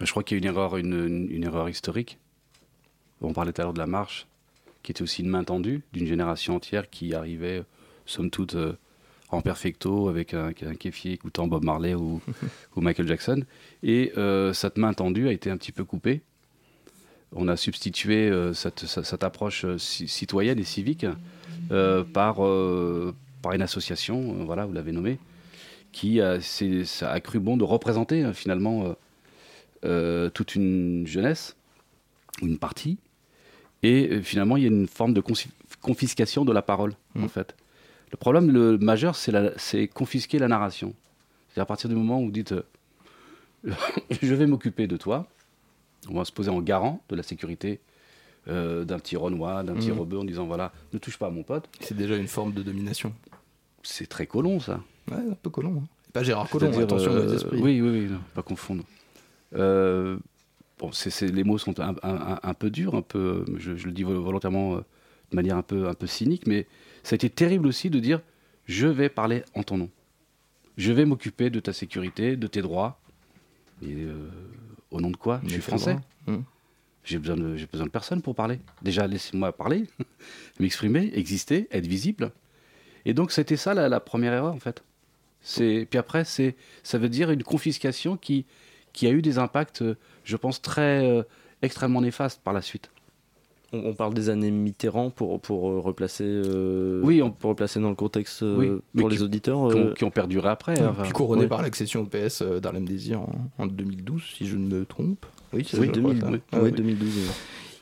[0.00, 2.18] Je crois qu'il y a une erreur une, une- une erreur historique.
[3.20, 4.26] On parlait tout à l'heure de la marche
[4.82, 7.62] qui était aussi une main tendue d'une génération entière qui arrivait
[8.06, 8.72] somme toute euh,
[9.30, 12.20] en perfecto avec un, un kéfier écoutant Bob Marley ou,
[12.76, 13.42] ou Michael Jackson.
[13.82, 16.22] Et euh, cette main tendue a été un petit peu coupée.
[17.34, 21.04] On a substitué euh, cette, approche ci- citoyenne et civique
[22.14, 22.36] par,
[23.42, 25.18] par une association, voilà, vous l'avez nommé,
[25.92, 26.38] qui a,
[27.20, 28.94] cru bon de représenter finalement
[29.82, 31.56] toute une jeunesse,
[32.42, 32.98] ou une partie,
[33.82, 35.22] et euh, finalement il y a une forme de
[35.80, 37.54] confiscation de la parole, en fait.
[38.10, 40.94] Le problème le majeur, c'est confisquer la narration.
[41.54, 42.62] C'est à partir du moment où vous dites euh,
[44.22, 45.26] je vais m'occuper de toi,
[46.08, 47.80] on va se poser en garant de la sécurité
[48.48, 49.98] euh, d'un petit Renoir, d'un petit Mhm.
[49.98, 51.68] rebeu en disant voilà, ne touche pas à mon pote.
[51.80, 53.12] C'est déjà une forme de domination.
[53.82, 54.80] C'est très colon ça.
[55.10, 55.82] Ouais, un peu colon.
[55.82, 55.88] hein.
[56.12, 57.38] Pas Gérard Collomb, attention euh.
[57.52, 58.84] Oui, oui, oui, non, pas confondre.
[59.54, 60.18] Euh,
[60.78, 60.90] bon,
[61.22, 64.02] les mots sont un, un- un- un peu durs, un peu, je, je le dis
[64.04, 64.80] vol- volontairement euh,
[65.30, 66.66] de manière un peu, un peu cynique, mais
[67.02, 68.20] ça a été terrible aussi de dire
[68.66, 69.90] je vais parler en ton nom.
[70.76, 73.00] Je vais m'occuper de ta sécurité, de tes droits.
[73.82, 74.28] Et euh,
[74.90, 75.40] au nom de quoi?
[75.44, 75.94] Je suis français.
[75.94, 76.44] droit Hum.
[77.04, 78.60] J'ai besoin, de, besoin de personne pour parler.
[78.82, 79.84] Déjà, laissez-moi parler,
[80.60, 82.32] m'exprimer, exister, être visible.
[83.06, 84.84] Et donc, c'était ça la, la première erreur, en fait.
[85.86, 88.44] Puis après, c'est, ça veut dire une confiscation qui,
[88.98, 91.22] qui a eu des impacts, euh, je pense, très euh,
[91.62, 92.90] extrêmement néfastes par la suite.
[93.72, 97.78] On, on parle des années Mitterrand pour, pour euh, replacer, euh, Oui, on- pour replacer
[97.78, 98.68] dans le contexte euh, Oui,
[99.00, 99.68] pour qui- les auditeurs.
[99.70, 100.80] qui ont, qui ont perduré après.
[100.80, 101.48] Ouais, enfin, puis couronné ouais.
[101.48, 105.24] par l'accession au PS euh, d'Harlem Désir en, en 2012, si je ne me trompe.
[105.52, 106.28] Oui, c'est Oui, ça, je crois, 2000, ça.
[106.32, 106.40] oui.
[106.50, 106.72] Ah, ouais, oui.
[106.72, 107.08] 2012.
[107.16, 107.22] ouais.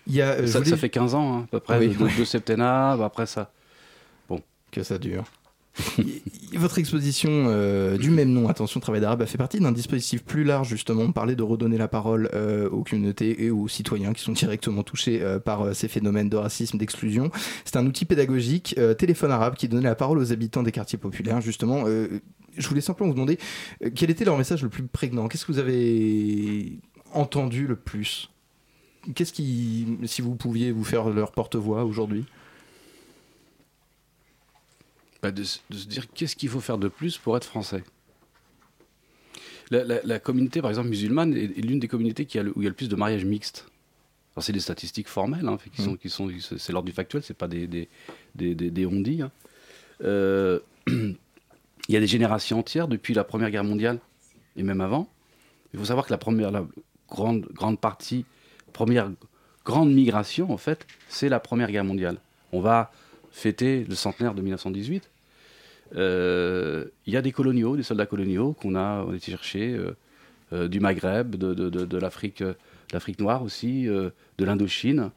[0.08, 1.78] Il y a, euh, je ça, voulais- ça fait 15 ans, hein, à peu près,
[1.78, 3.50] Oui, de, de- septennat, bah, après ça.
[4.70, 5.24] que ça dure.
[6.54, 10.44] Votre exposition euh, du même nom, Attention Travail d'Arabe, a fait partie d'un dispositif plus
[10.44, 11.02] large, justement.
[11.02, 14.82] On parlait de redonner la parole euh, aux communautés et aux citoyens qui sont directement
[14.82, 17.30] touchés euh, par ces phénomènes de racisme, d'exclusion.
[17.64, 21.40] C'est un outil pédagogique, téléphone arabe, qui donnait la parole aux habitants des quartiers populaires,
[21.40, 21.84] justement.
[21.86, 23.38] Je voulais simplement vous demander
[23.94, 25.28] quel était leur message le plus prégnant?
[25.28, 26.78] Qu'est-ce que vous avez
[27.12, 28.30] entendu le plus?
[29.14, 32.24] Qu'est-ce qui, si vous pouviez vous faire leur porte-voix aujourd'hui?
[35.22, 37.82] Bah, de, se dire qu'est-ce qu'il faut faire de plus pour être français.
[39.70, 42.52] La, la- la communauté, par exemple, musulmane, est, est l'une des communautés qui a le-
[42.56, 43.66] où il y a le plus de mariages mixtes.
[44.34, 47.22] Alors, c'est des statistiques formelles, hein, fait, qui sont, qui sont, c'est l'ordre du factuel,
[47.22, 47.88] c'est pas des, des,
[48.34, 49.30] des, des, des on-dit, hein.
[50.04, 51.16] Euh, il
[51.88, 53.98] y a des générations entières depuis la Première Guerre mondiale
[54.56, 55.08] et même avant.
[55.72, 56.66] Il faut savoir que la première, la
[57.08, 58.26] grande, grande partie,
[58.74, 59.10] première
[59.64, 62.18] grande migration, en fait, c'est la Première Guerre mondiale.
[62.52, 62.92] On va
[63.40, 65.10] fêter le centenaire de 1918.
[65.94, 69.72] Euh, Il y a des coloniaux, des soldats coloniaux qu'on a, on a été chercher
[69.74, 69.94] euh,
[70.52, 72.42] euh, du Maghreb, de, de- de- de l'Afrique,
[72.92, 74.12] l'Afrique noire aussi, de
[74.44, 75.10] l'Indochine,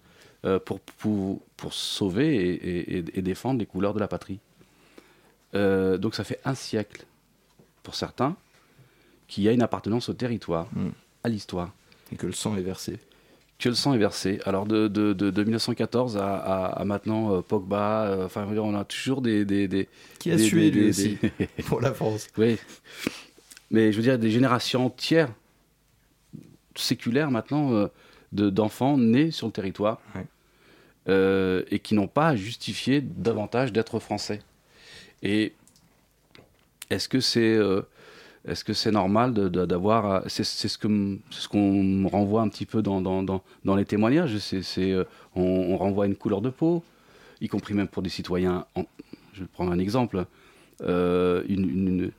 [0.66, 4.40] pour, pour, pour sauver et, et- et défendre les couleurs de la patrie.
[5.54, 7.06] Donc ça fait un siècle,
[7.84, 8.36] pour certains,
[9.28, 10.90] qu'il y a une appartenance au territoire, Mm.
[11.24, 11.74] à l'histoire.
[12.12, 13.00] Et que le sang est versé.
[13.60, 14.40] Que le sang est versé.
[14.46, 18.74] Alors de, de, de, de 1914 à, à- à maintenant euh, Pogba, euh, enfin on
[18.74, 19.44] a toujours des...
[19.46, 21.18] des, des Qui a des- sué, lui aussi,
[21.68, 22.28] pour la France.
[22.38, 22.58] Oui.
[23.70, 25.30] Mais je veux dire, des générations entières
[26.76, 27.88] séculaires maintenant euh,
[28.32, 30.00] de- d'enfants nés sur le territoire
[31.08, 34.42] et qui n'ont pas à justifier davantage d'être français.
[35.24, 35.54] Et
[36.92, 37.58] est-ce que c'est
[38.48, 42.66] est-ce que c'est normal d'avoir à- c'est ce c'est ce qu'on me renvoie un petit
[42.66, 45.04] peu dans, dans, dans, dans les témoignages c'est euh,
[45.36, 46.84] on, on renvoie une couleur de peau
[47.42, 48.86] y compris même pour des citoyens en-
[49.34, 50.26] je vais prendre un exemple
[50.82, 52.12] euh, une, une,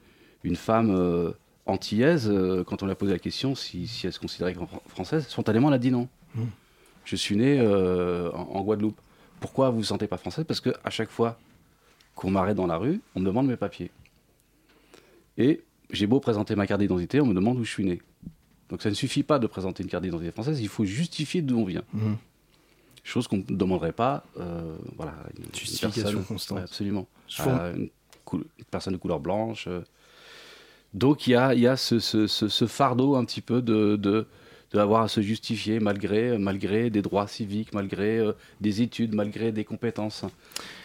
[0.44, 1.33] une femme euh,
[1.66, 4.66] antillaise euh, quand on lui a posé la question si, si elle se considérait comme
[4.66, 6.42] fran- française spontanément elle a dit non Mm.
[7.04, 9.00] je suis né euh, en, en Guadeloupe
[9.40, 10.44] pourquoi vous vous sentez pas française?
[10.46, 11.38] Parce que à chaque fois
[12.14, 13.90] qu'on m'arrête dans la rue, on me demande mes papiers.
[15.38, 18.00] Et j'ai beau présenter ma carte d'identité, on me demande où je suis né.
[18.68, 21.59] Donc ça ne suffit pas de présenter une carte d'identité française, il faut justifier d'où
[21.59, 21.83] on vient.
[21.92, 22.16] Mhm.
[23.03, 26.59] Chose qu'on ne demanderait pas, euh, voilà, une, Justification personne- constante.
[26.59, 27.07] ouais, absolument.
[27.29, 29.64] Forme- une, personne de couleur blanche.
[29.66, 29.81] euh.
[30.94, 33.62] Donc il y a, il y a ce, ce- ce- ce fardeau un petit peu
[33.62, 34.26] de, de,
[34.72, 39.50] de avoir à se justifier malgré, malgré des droits civiques, malgré euh, des études, malgré
[39.50, 40.24] des compétences.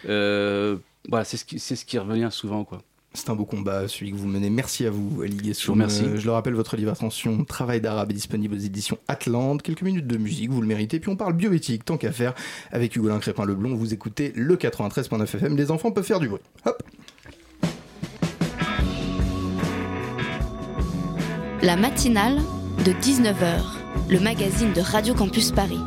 [0.08, 0.76] Euh,
[1.08, 2.82] voilà, c'est ce qui, ce qui revient souvent, quoi.
[3.16, 4.50] C'est un beau combat, celui que vous menez.
[4.50, 5.54] Merci à vous, Ali Guessoum.
[5.54, 6.04] Je vous remercie.
[6.04, 9.62] Euh, je le rappelle, votre livre Attention, Travail d'arabe est disponible aux éditions Atlante.
[9.62, 11.00] Quelques minutes de musique, vous le méritez.
[11.00, 12.34] Puis on parle bioéthique, tant qu'à faire.
[12.72, 15.56] Avec Hugolin Crépin-Leblond, vous écoutez le 93.9 FM.
[15.56, 16.42] Les enfants peuvent faire du bruit.
[16.66, 16.82] Hop
[21.62, 22.36] La matinale
[22.84, 23.62] de 19h,
[24.10, 25.80] le magazine de Radio Campus Paris.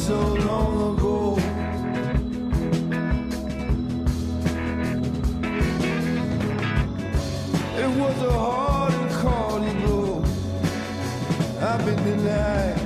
[0.00, 1.36] So long ago.
[7.82, 10.24] It was a hard and corny blow.
[11.60, 12.80] I've been denied.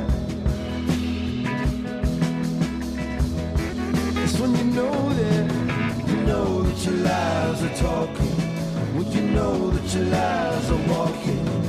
[4.22, 8.36] It's when you know that, you know that your lies are talking.
[8.96, 11.63] When you know that your lies are walking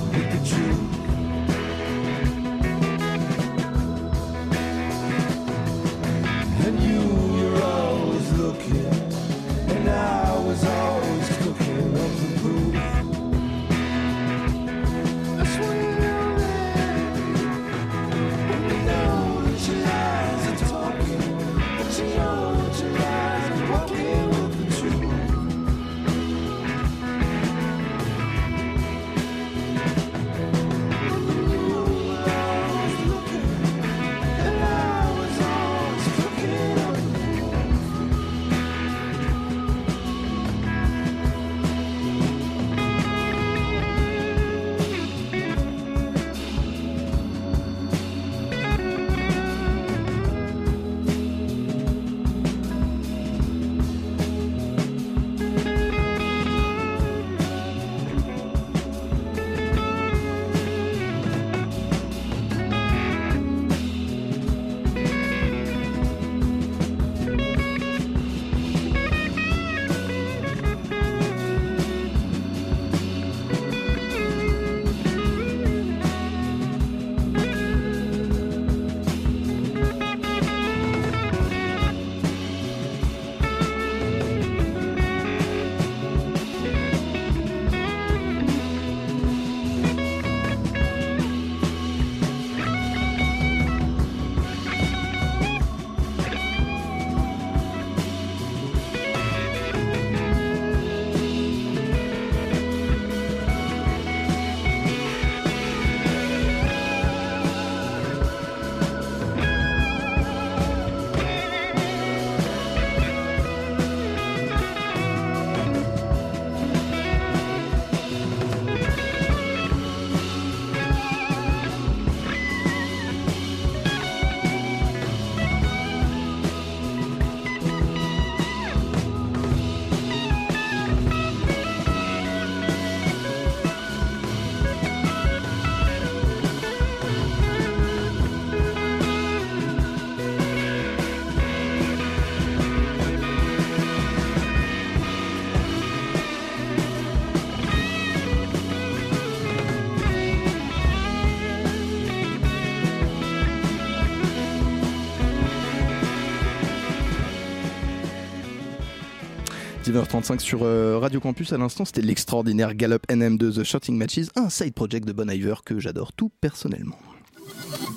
[159.95, 161.53] 19h35 sur euh, Radio Campus.
[161.53, 165.29] À l'instant, c'était l'extraordinaire Gallop NM de The Shooting Matches, un side project de Bon
[165.29, 166.97] Iver que j'adore tout personnellement.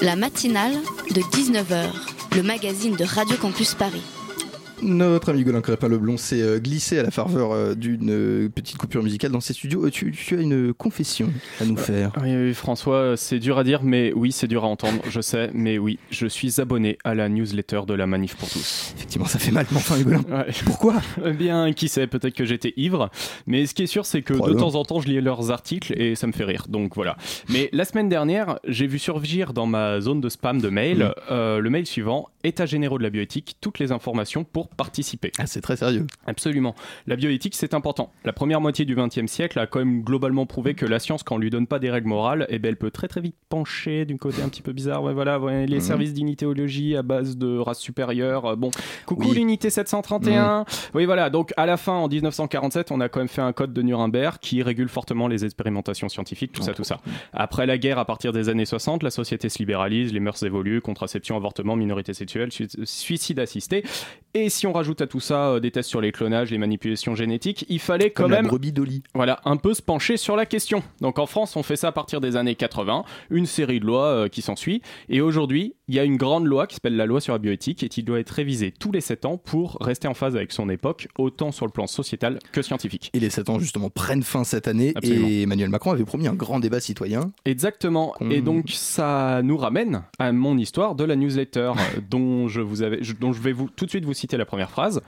[0.00, 0.74] La matinale
[1.10, 1.90] de 19h,
[2.36, 4.02] le magazine de Radio Campus Paris.
[4.82, 8.76] Notre ami Golin Crépin Leblon s'est euh, glissé à la faveur euh, d'une euh, petite
[8.76, 9.88] coupure musicale dans ses studios.
[9.90, 12.12] Tu, tu as une confession à nous faire.
[12.22, 15.50] Oui, oui, François, c'est dur à dire, mais oui, c'est dur à entendre, je sais,
[15.52, 18.92] mais oui, je suis abonné à la newsletter de la Manif pour tous.
[18.96, 20.24] Effectivement, ça fait mal, mais enfin, Golin.
[20.64, 20.96] Pourquoi?
[21.24, 23.10] Eh bien, qui sait, peut-être que j'étais ivre,
[23.46, 25.92] mais ce qui est sûr, c'est que de temps en temps, je lis leurs articles
[26.00, 27.16] et ça me fait rire, donc voilà.
[27.48, 31.60] Mais la semaine dernière, j'ai vu surgir dans ma zone de spam de mail euh,
[31.60, 35.32] le mail suivant État généraux de la bioéthique, toutes les informations pour participer.
[35.38, 36.06] Ah, c'est très sérieux.
[36.26, 36.74] Absolument.
[37.06, 38.12] La bioéthique, c'est important.
[38.24, 41.36] La première moitié du XXe siècle a quand même globalement prouvé que la science, quand
[41.36, 44.04] on lui donne pas des règles morales, eh ben, elle peut très très vite pencher
[44.04, 45.02] d'une côté un petit peu bizarre.
[45.02, 45.82] Ouais, voilà, ouais, les Mhm.
[45.82, 48.44] services d'unitéologie à base de race supérieure.
[48.46, 48.70] euh, Bon,
[49.06, 49.36] coucou Oui.
[49.36, 50.64] l'unité 731.
[50.94, 51.30] Oui, voilà.
[51.30, 54.36] Donc à la fin, en 1947, on a quand même fait un code de Nuremberg
[54.40, 57.00] qui régule fortement les expérimentations scientifiques, tout ça, tout ça.
[57.32, 60.80] Après la guerre, à partir des années 60, la société se libéralise, les mœurs évoluent,
[60.80, 63.84] contraception, avortement, minorité sexuelle, su- suicide assisté.
[64.34, 67.14] Et si on rajoute à tout ça euh, des tests sur les clonages, les manipulations
[67.14, 68.74] génétiques, il fallait quand Comme la même brebis
[69.14, 70.82] voilà, un peu se pencher sur la question.
[71.00, 74.06] Donc en France, on fait ça à partir des années 80, une série de lois
[74.06, 74.82] euh, qui s'ensuit.
[75.08, 77.82] Et aujourd'hui, il y a une grande loi qui s'appelle la loi sur la bioéthique
[77.82, 80.68] et qui doit être révisée tous les 7 ans pour rester en phase avec son
[80.68, 83.10] époque, autant sur le plan sociétal que scientifique.
[83.14, 84.92] Et les 7 ans, justement, prennent fin cette année.
[84.96, 85.28] Absolument.
[85.28, 87.32] Et Emmanuel Macron avait promis un grand débat citoyen.
[87.44, 88.14] Exactement.
[88.30, 91.72] Et donc ça nous ramène à mon histoire de la newsletter
[92.10, 94.70] dont je vous avais, dont je vais vous tout de suite vous citer la première
[94.70, 95.00] phrase.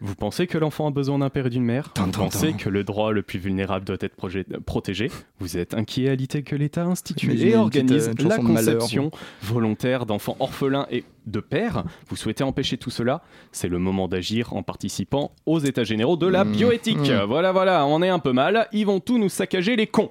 [0.00, 1.92] Vous pensez que l'enfant a besoin d'un père et d'une mère?
[1.96, 4.14] Vous pensez que le droit le plus vulnérable doit être
[4.64, 5.10] protégé?
[5.40, 9.10] Vous êtes inquiet à l'idée que l'État institue et organise euh, la conception
[9.42, 13.22] volontaire d'enfants orphelins et de pères Vous souhaitez empêcher tout cela?
[13.52, 16.52] C'est le moment d'agir en participant aux États généraux de la Mmh.
[16.52, 17.10] bioéthique.
[17.10, 17.24] Mmh.
[17.26, 18.68] Voilà, voilà, on est un peu mal.
[18.72, 20.10] Ils vont tout nous saccager les cons.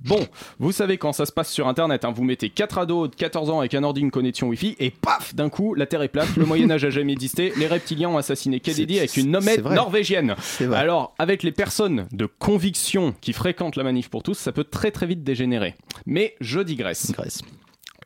[0.00, 0.20] Bon,
[0.58, 3.50] vous savez quand ça se passe sur Internet, hein, vous mettez 4 ados de 14
[3.50, 6.36] ans avec un ordi, une connexion Wi-Fi, et paf, d'un coup, la Terre est plate,
[6.36, 10.34] le Moyen-Âge a jamais existé, les reptiliens ont assassiné Kennedy avec une nommette norvégienne.
[10.74, 14.90] Alors, avec les personnes de conviction qui fréquentent la manif pour tous, ça peut très
[14.90, 15.74] très vite dégénérer.
[16.06, 17.12] Mais je digresse.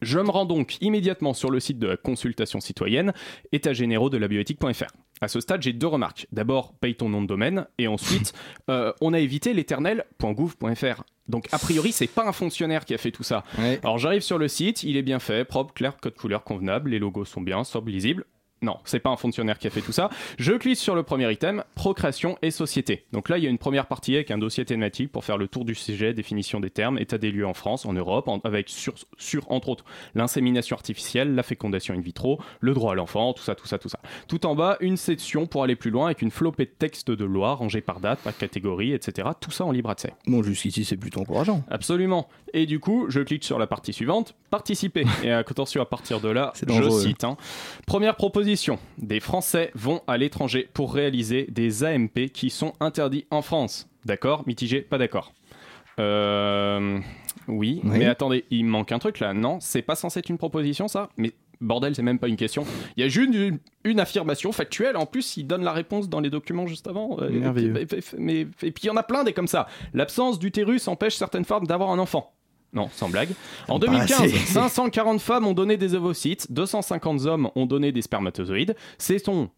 [0.03, 3.13] Je me rends donc immédiatement sur le site de la consultation citoyenne,
[3.53, 4.93] états généraux de la bioéthique.fr.
[5.21, 6.27] À ce stade, j'ai deux remarques.
[6.33, 8.33] D'abord, paye ton nom de domaine, et ensuite,
[8.71, 11.05] euh, on a évité l'éternel.gouv.fr.
[11.29, 13.45] Donc, a priori, c'est pas un fonctionnaire qui a fait tout ça.
[13.85, 16.99] Alors, j'arrive sur le site, il est bien fait, propre, clair, code couleur convenable, les
[16.99, 18.27] logos sont bien, sobres, lisibles.
[18.63, 20.09] Non, c'est pas un fonctionnaire qui a fait tout ça.
[20.39, 23.05] Je clique sur le premier item, procréation et société.
[23.13, 25.49] Donc là, il y a une première partie avec un dossier thématique pour faire le
[25.49, 28.69] tour du sujet, définition des termes, état des lieux en France, en Europe, en- avec
[28.69, 29.85] sur, sur, entre autres
[30.15, 33.89] l'insémination artificielle, la fécondation in vitro, le droit à l'enfant, tout ça, tout ça, tout
[33.89, 33.99] ça.
[34.29, 37.25] Tout en bas, une section pour aller plus loin avec une flopée de textes de
[37.25, 39.29] loi rangés par date, par catégorie, etc.
[39.41, 40.13] Tout ça en libre accès.
[40.27, 41.65] Bon, jusqu'ici, c'est plutôt encourageant.
[41.71, 42.29] Absolument.
[42.55, 45.05] Et du coup, je clique sur la partie suivante, participer.
[45.25, 47.25] Et attention, à partir de là, C'est je cite.
[47.25, 47.37] hein.
[47.87, 48.52] Première proposition
[48.99, 53.89] des Français vont à l'étranger pour réaliser des AMP qui sont interdits en France.
[54.05, 55.33] D'accord Mitigé Pas d'accord.
[56.01, 56.99] Euh,
[57.49, 57.99] oui, Oui.
[57.99, 59.35] mais attendez, il manque un truc là.
[59.35, 61.09] Non, c'est pas censé être une proposition ça?
[61.17, 62.65] Mais bordel, c'est même pas une question.
[62.97, 64.97] Il y a juste une, une affirmation factuelle.
[64.97, 67.19] En plus, il donne la réponse dans les documents juste avant.
[67.21, 67.77] Euh, Merveilleux.
[67.81, 69.67] et puis- mais, et puis il y en a plein des comme ça.
[69.95, 72.33] L'absence d'utérus empêche certaines femmes d'avoir un enfant.
[72.73, 73.31] Non, sans blague.
[73.69, 74.29] En Pas 2015, assez.
[74.53, 78.75] 540 femmes ont donné des ovocytes, 250 hommes ont donné des spermatozoïdes.
[78.99, 79.51] C'est son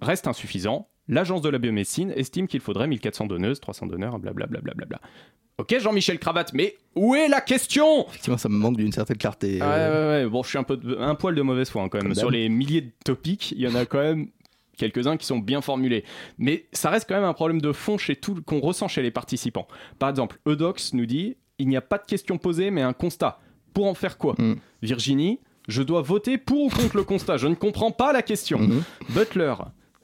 [0.00, 0.88] reste insuffisant.
[1.08, 4.60] L'agence de la biomédecine estime qu'il faudrait 1400 donneuses, 300 donneurs, blablabla.
[4.86, 5.00] Bla
[5.58, 8.06] ok, Jean-Michel Cravate, mais où est la question?
[8.08, 9.60] Effectivement, ça me manque d'une certaine clarté.
[9.60, 10.26] Ouais, ouais, ouais.
[10.26, 12.06] Bon, je suis un peu de- un poil de mauvaise foi hein, quand même.
[12.08, 14.28] Comme Sur les milliers de topics, il y en a quand même
[14.78, 16.04] quelques-uns qui sont bien formulés.
[16.38, 19.10] Mais ça reste quand même un problème de fond chez tout qu'on ressent chez les
[19.10, 19.68] participants.
[19.98, 23.38] Par exemple, Eudox nous dit il n'y a pas de question posée, mais un constat.
[23.72, 24.54] Pour en faire quoi Mm.
[24.82, 27.36] Virginie, je dois voter pour ou contre le constat.
[27.38, 28.58] Je ne comprends pas la question.
[28.58, 28.82] Mhm.
[29.10, 29.54] Butler.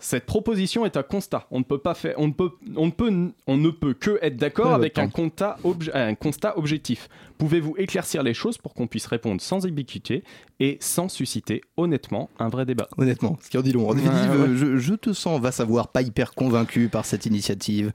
[0.03, 1.47] Cette proposition est un constat.
[1.51, 3.13] On ne peut pas faire, on ne peut, on ne peut,
[3.47, 7.11] on ne peut que être d'accord Ouais, avec un constat, obje- un constat objectif.
[7.37, 10.25] Pouvez-vous éclaircir les choses pour qu'on puisse répondre sans ambiguïté
[10.59, 12.89] et sans susciter honnêtement un vrai débat?
[12.97, 13.91] Honnêtement, ce qui en dit long.
[13.91, 14.57] En définitive, Ouais, ouais.
[14.57, 17.93] Je, je te sens, va savoir, pas hyper convaincu par cette initiative.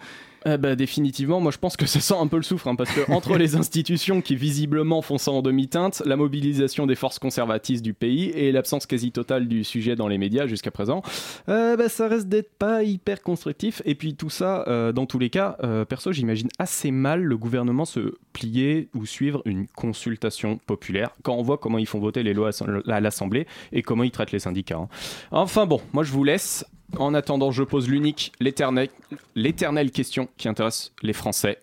[0.48, 2.92] Eh ben, définitivement, moi je pense que ça sent un peu le soufre, hein, parce
[2.92, 7.84] que entre les institutions qui visiblement font ça en demi-teinte, la mobilisation des forces conservatistes
[7.84, 11.02] du pays et l'absence quasi totale du sujet dans les médias jusqu'à présent,
[11.50, 13.82] euh, ben, ça reste d'être pas hyper constructif.
[13.86, 17.38] Et puis tout ça, euh, dans tous les cas, euh, perso, j'imagine assez mal le
[17.38, 22.22] gouvernement se plier ou suivre une consultation populaire quand on voit comment ils font voter
[22.22, 22.52] les lois
[22.88, 24.78] à l'Assemblée et comment ils traitent les syndicats.
[24.78, 24.90] hein.
[25.32, 26.66] Enfin bon, moi je vous laisse.
[26.98, 28.90] En attendant, je pose l'unique, l'éternel-
[29.36, 31.62] l'éternelle question qui intéresse les Français.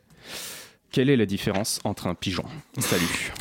[0.91, 2.45] Quelle est la différence entre un pigeon?
[2.79, 3.33] Salut.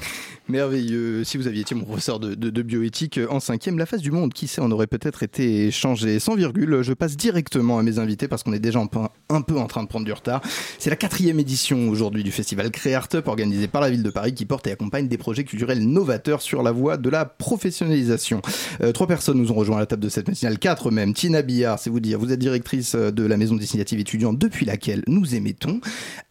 [0.47, 1.23] Merveilleux.
[1.23, 4.33] Si vous aviez été mon professeur de, bioéthique euh, en cinquième, la face du monde,
[4.33, 6.19] qui sait, on aurait peut-être été changé.
[6.19, 9.41] Sans virgule, je passe directement à mes invités parce qu'on est déjà un peu, un
[9.41, 10.41] peu en train de prendre du retard.
[10.77, 14.45] C'est la quatrième édition aujourd'hui du festival Créartup organisé par la ville de Paris qui
[14.45, 18.41] porte et accompagne des projets culturels novateurs sur la voie de la professionnalisation.
[18.81, 21.13] Euh, trois personnes nous ont rejoint à la table de cette matinale, quatre même.
[21.13, 24.65] Tina Billard, c'est vous dire, vous êtes directrice euh, de la maison d'initiative étudiante depuis
[24.65, 25.79] laquelle nous émettons.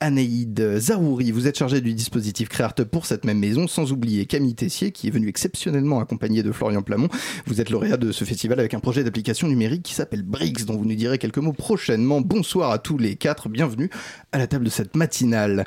[0.01, 4.55] Anaïd Zarouri, vous êtes chargée du dispositif Créartup pour cette même maison, sans oublier Camille
[4.55, 7.09] Tessier qui est venue exceptionnellement accompagnée de Florian Plamont.
[7.47, 10.77] Vous êtes lauréat de ce festival avec un projet d'application numérique qui s'appelle Brix, dont
[10.77, 12.21] vous nous direz quelques mots prochainement.
[12.21, 13.91] Bonsoir à tous les quatre, bienvenue
[14.33, 15.67] à la table de cette matinale.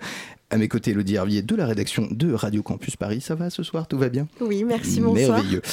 [0.49, 3.21] À mes côtés, Elodie Hervier de la rédaction de Radio Campus Paris.
[3.21, 4.27] Ça va ce soir Tout va bien?
[4.39, 5.37] Oui, merci, bonsoir.
[5.39, 5.63] Merveilleux.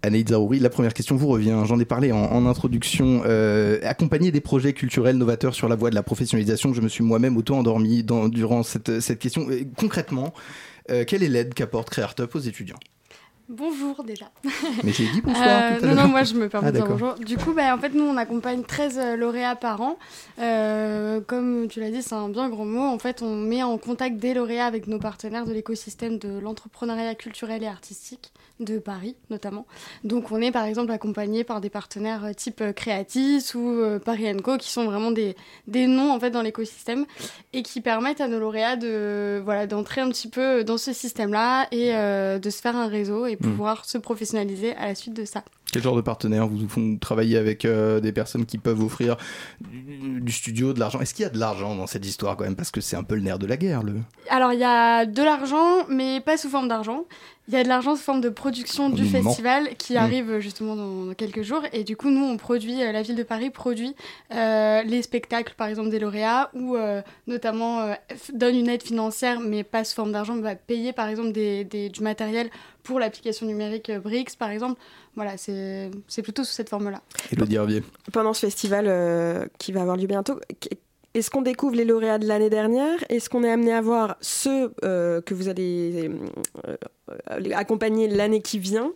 [0.00, 1.62] Anaïd Zarouri, la première question vous revient.
[1.66, 3.20] J'en ai parlé en, en introduction.
[3.26, 7.04] Euh, accompagner des projets culturels novateurs sur la voie de la professionnalisation, je me suis
[7.04, 9.46] moi-même auto-endormi durant cette, cette question.
[9.50, 10.32] Euh, concrètement,
[10.86, 12.78] quelle est l'aide qu'apporte Créartup aux étudiants?
[13.50, 14.30] Bonjour déjà.
[14.84, 17.14] Mais j'ai dit bonsoir à non, non, moi je me permets Ah, de dire bonjour.
[17.14, 19.98] Du coup, bah, en fait, nous on accompagne 13 euh, lauréats par an.
[20.38, 22.82] Euh, comme tu l'as dit, c'est un bien grand mot.
[22.86, 27.16] En fait, on met en contact des lauréats avec nos partenaires de l'écosystème de l'entrepreneuriat
[27.16, 29.66] culturel et artistique de Paris notamment.
[30.04, 33.98] Donc on est par exemple accompagné par des partenaires euh, type euh, Creatis ou euh,
[33.98, 35.34] Paris Co qui sont vraiment des,
[35.66, 37.06] des noms en fait dans l'écosystème
[37.52, 41.68] et qui permettent à nos lauréats de voilà d'entrer un petit peu dans ce système-là
[41.72, 43.50] et euh, de se faire un réseau et Mm.
[43.50, 45.44] pouvoir se professionnaliser à la suite de ça.
[45.72, 49.16] Quel genre de partenaires vous font travailler avec euh, des personnes qui peuvent offrir
[49.60, 51.00] du, du studio, de l'argent?
[51.00, 52.56] Est-ce qu'il y a de l'argent dans cette histoire quand même?
[52.56, 53.82] Parce que c'est un peu le nerf de la guerre.
[53.82, 53.94] Le...
[54.28, 57.04] Alors il y a de l'argent, mais pas sous forme d'argent.
[57.52, 59.96] Il y a de l'argent sous forme de production du festival qui Mm.
[59.96, 61.62] arrive justement dans, dans quelques jours.
[61.72, 63.96] Et du coup, nous, on produit, euh, la ville de Paris produit
[64.32, 67.94] euh, les spectacles, par exemple, des lauréats, ou euh, notamment euh,
[68.32, 71.64] donne une aide financière, mais pas sous forme d'argent, mais va payer, par exemple, des,
[71.64, 72.50] des- du matériel
[72.84, 74.80] pour l'application numérique euh, Brix, par exemple.
[75.16, 77.00] Voilà, c'est c'est plutôt sous cette forme-là.
[77.32, 77.82] Elodie Hervier.
[78.12, 80.38] Pendant ce festival euh, qui va avoir lieu bientôt,
[81.14, 82.96] est-ce qu'on découvre les lauréats de l'année dernière?
[83.08, 86.08] Est-ce qu'on est amené à voir ceux euh, que vous allez
[86.68, 86.76] euh,
[87.30, 88.92] euh, accompagner l'année qui vient?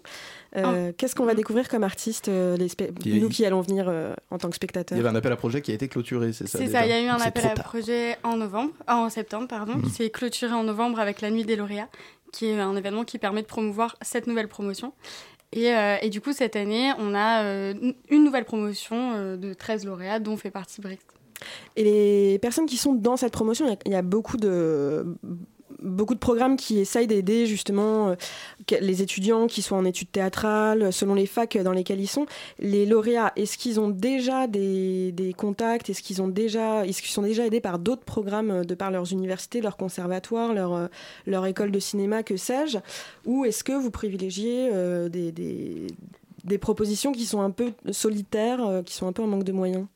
[0.57, 2.69] Euh, Qu'est-ce qu'on va découvrir comme artistes, euh, les
[3.05, 5.17] Il a- nous qui allons venir euh, en tant que Il spectateurs y avait un
[5.17, 7.09] appel à projet qui a été clôturé, c'est ça C'est ça, il y a eu
[7.09, 7.65] un appel à tard.
[7.65, 9.83] projet en novembre, ah, en septembre, pardon, Mhm.
[9.83, 11.89] qui s'est clôturé en novembre avec la Nuit des lauréats,
[12.33, 14.93] qui est un événement qui permet de promouvoir cette nouvelle promotion.
[15.53, 17.75] Et, euh, et du coup, cette année, on a euh,
[18.09, 20.99] une nouvelle promotion euh, de 13 lauréats, dont fait partie Brix.
[21.77, 25.17] Et les personnes qui sont dans cette promotion, il y a- beaucoup de
[25.85, 28.15] beaucoup de programmes qui essayent d'aider justement euh,
[28.81, 32.27] les étudiants qui sont en études théâtrales, selon les facs dans lesquelles ils sont.
[32.59, 35.91] Les lauréats, est-ce qu'ils ont déjà des, contacts?
[35.91, 39.77] Est-ce qu'ils est-ce sont déjà aidés par d'autres programmes euh, de par leurs universités, leurs
[39.77, 40.87] conservatoires, leur, euh,
[41.27, 42.79] leur école de cinéma, que sais-je?
[43.27, 44.71] Ou est-ce que vous privilégiez
[45.09, 49.53] des, des, propositions qui sont un peu solitaires, qui sont un peu en manque de
[49.53, 49.87] moyens?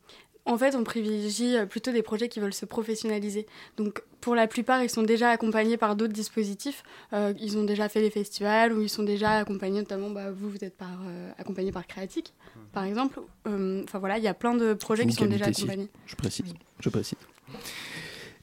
[0.49, 3.47] En fait, on privilégie euh, plutôt des projets qui veulent se professionnaliser.
[3.77, 6.83] Donc, pour la plupart, ils sont déjà accompagnés par d'autres dispositifs.
[7.13, 10.49] Euh, ils ont déjà fait des festivals ou ils sont déjà accompagnés, notamment, bah, vous,
[10.49, 12.33] vous êtes par, euh, accompagné par Créatique,
[12.73, 13.21] par exemple.
[13.47, 15.89] Enfin voilà, il y a plein de projets qui sont déjà accompagnés.
[16.07, 16.55] Je précise.
[16.81, 17.19] Je précise.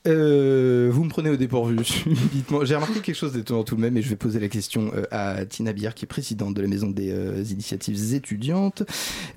[0.08, 1.78] Euh, vous me prenez au dépourvu.
[2.64, 5.46] J'ai remarqué quelque chose d'étonnant tout de même et je vais poser la question à
[5.46, 8.84] Tina Bière qui est présidente de la Maison des euh, initiatives étudiantes.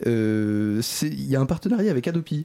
[0.06, 2.44] Euh, Il y a un partenariat avec Adopi.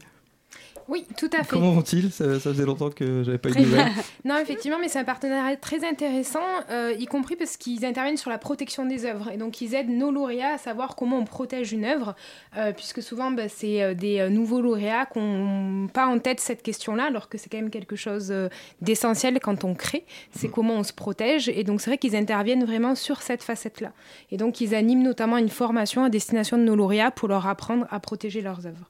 [0.87, 1.51] Oui, tout à fait.
[1.51, 2.11] Comment vont-ils?
[2.11, 3.91] Ça, ça faisait longtemps que j'avais pas eu de nouvelles.
[4.25, 8.29] non, effectivement, mais c'est un partenariat très intéressant, euh, y compris parce qu'ils interviennent sur
[8.29, 9.29] la protection des œuvres.
[9.31, 12.15] Et donc, ils aident nos lauréats à savoir comment on protège une œuvre,
[12.57, 16.63] euh, puisque souvent, bah, c'est euh, des nouveaux lauréats qui n'ont pas en tête cette
[16.63, 18.33] question-là, alors que c'est quand même quelque chose
[18.81, 20.05] d'essentiel quand on crée.
[20.35, 21.49] C'est comment on se protège.
[21.49, 23.93] Et donc, c'est vrai qu'ils interviennent vraiment sur cette facette-là.
[24.31, 27.85] Et donc, ils animent notamment une formation à destination de nos lauréats pour leur apprendre
[27.89, 28.89] à protéger leurs œuvres.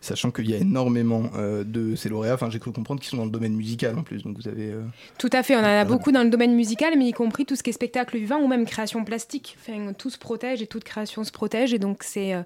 [0.00, 3.16] Sachant qu'il y a énormément euh, de ces lauréats, enfin j'ai cru comprendre qu'ils sont
[3.16, 4.70] dans le domaine musical en plus, donc vous avez...
[4.72, 4.82] euh,
[5.18, 7.56] Tout à fait, on en a beaucoup dans le domaine musical, mais y compris tout
[7.56, 9.56] ce qui est spectacle vivant ou même création plastique.
[9.60, 12.42] Enfin, tout se protège et toute création se protège, et donc c'est euh,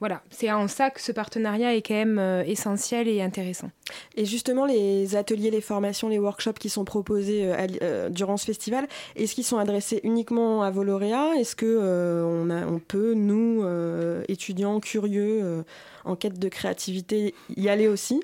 [0.00, 3.70] voilà, c'est en ça que ce partenariat est quand même euh, essentiel et intéressant.
[4.16, 8.44] Et justement, les ateliers, les formations, les workshops qui sont proposés euh, euh, durant ce
[8.44, 8.86] festival,
[9.16, 11.34] est-ce qu'ils sont adressés uniquement à vos lauréats?
[11.36, 13.64] Est-ce euh, on, peut, nous,
[14.28, 15.64] étudiants curieux,
[16.04, 18.22] en quête de créativité, y aller aussi?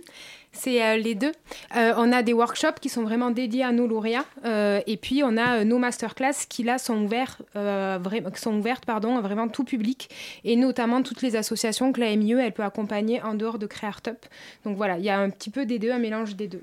[0.55, 1.33] C'est euh, les deux.
[1.77, 4.25] Euh, on a des workshops qui sont vraiment dédiés à nos lauréats.
[4.45, 9.17] euh, et puis, on a nos masterclass qui, là, sont, ouverts, vra- sont ouvertes pardon,
[9.17, 10.09] à vraiment tout public.
[10.45, 14.25] Et notamment toutes les associations que la MIE, elle peut accompagner en dehors de Créartup.
[14.65, 16.63] Donc voilà, il y a un petit peu des deux, un mélange des deux.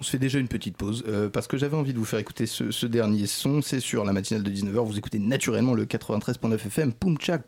[0.00, 2.46] On se fait déjà une petite pause parce que j'avais envie de vous faire écouter
[2.46, 3.62] ce, dernier son.
[3.62, 4.84] C'est sur la matinale de 19h.
[4.84, 6.92] Vous écoutez naturellement le 93.9 FM.
[6.92, 7.42] Poum tchak,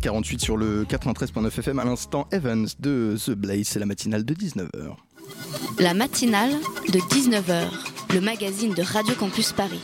[0.00, 1.78] 19h48 sur le 93.9 FM.
[1.78, 3.68] À l'instant, Evans de The Blaze.
[3.68, 4.96] C'est la matinale de 19h.
[5.78, 6.52] La matinale
[6.88, 7.68] de 19h,
[8.14, 9.80] le magazine de Radio Campus Paris.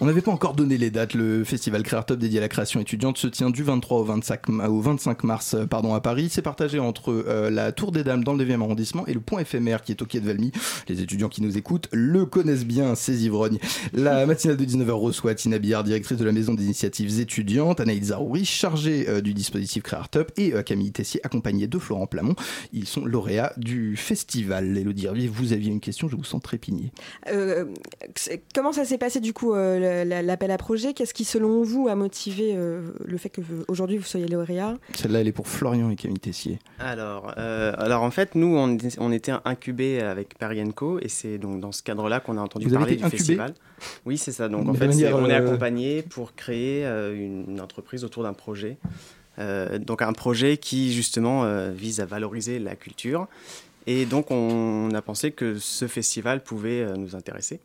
[0.00, 1.14] On n'avait pas encore donné les dates.
[1.14, 4.68] Le festival Créartop dédié à la création étudiante se tient du 23 au 25, ma-
[4.68, 6.28] au 25 mars euh, pardon, à Paris.
[6.30, 9.40] C'est partagé entre euh, la Tour des Dames dans le 9e arrondissement et le point
[9.40, 10.52] éphémère qui est au quai de Valmy.
[10.88, 13.58] Les étudiants qui nous écoutent le connaissent bien, ces ivrognes.
[13.92, 18.04] La matinale de 19h reçoit Tina Billard, directrice de la Maison des initiatives étudiantes, Anaïs
[18.04, 22.36] Zarouri, chargée euh, du dispositif Créartop et Camille Tessier, accompagnée de Florent Plamont.
[22.72, 24.76] Ils sont lauréats du festival.
[24.78, 26.40] Elodie Hervier, vous aviez une question, je vous sens
[28.14, 29.54] c'est- comment ça s'est passé du coup
[30.04, 33.96] l'appel à projet Qu'est-ce qui selon vous a motivé euh, le fait que vous- aujourd'hui
[33.96, 34.76] vous soyez lauréat?
[34.94, 36.58] Celle-là, elle est pour Florian et Camille Tessier.
[36.78, 40.98] Alors, euh, alors en fait, nous, on, était- on était incubés avec Paris Co.
[41.00, 43.54] Et c'est donc dans ce cadre-là qu'on a entendu Vous parler du festival.
[44.06, 44.48] Oui, c'est ça.
[44.48, 48.22] Donc De en fait, manière, on est euh, accompagné pour créer euh, une entreprise autour
[48.24, 48.76] d'un projet.
[49.38, 53.28] Euh, donc un projet qui justement euh, vise à valoriser la culture.
[53.86, 57.60] Et donc on a pensé que ce festival pouvait euh, nous intéresser.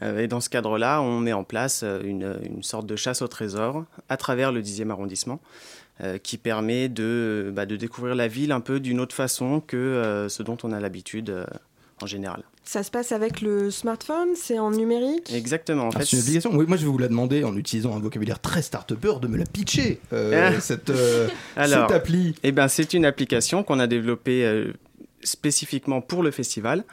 [0.00, 3.20] Euh, et dans ce cadre-là, on met en place euh, une, une sorte de chasse
[3.20, 5.40] au trésor à travers le 10e arrondissement
[6.02, 9.76] euh, qui permet de, bah, de découvrir la ville un peu d'une autre façon que
[9.76, 11.44] euh, ce dont on a l'habitude euh,
[12.00, 12.42] en général.
[12.64, 15.32] Ça se passe avec le smartphone C'est en numérique?
[15.32, 15.88] Exactement.
[15.88, 16.50] En Ah, c'est une application.
[16.54, 19.36] Oui, moi, je vais vous la demander en utilisant un vocabulaire très start-upper de me
[19.36, 22.34] la pitcher, euh, cette, euh, Alors, cette appli.
[22.44, 24.72] eh ben, c'est une application qu'on a développée euh,
[25.22, 26.84] spécifiquement pour le festival.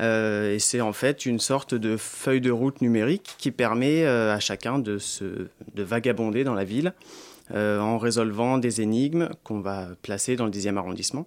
[0.00, 4.34] Euh, et c'est en fait une sorte de feuille de route numérique qui permet euh,
[4.34, 6.92] à chacun de, se, de vagabonder dans la ville
[7.52, 11.26] euh, en résolvant des énigmes qu'on va placer dans le 10e arrondissement.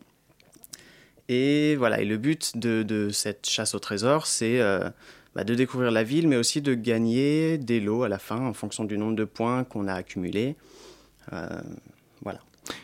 [1.27, 4.59] Et voilà, et le but de, de cette chasse au trésor, c'est
[5.33, 8.53] bah, de découvrir la ville, mais aussi de gagner des lots à la fin en
[8.53, 10.57] fonction du nombre de points qu'on a accumulés.
[12.21, 12.41] Voilà.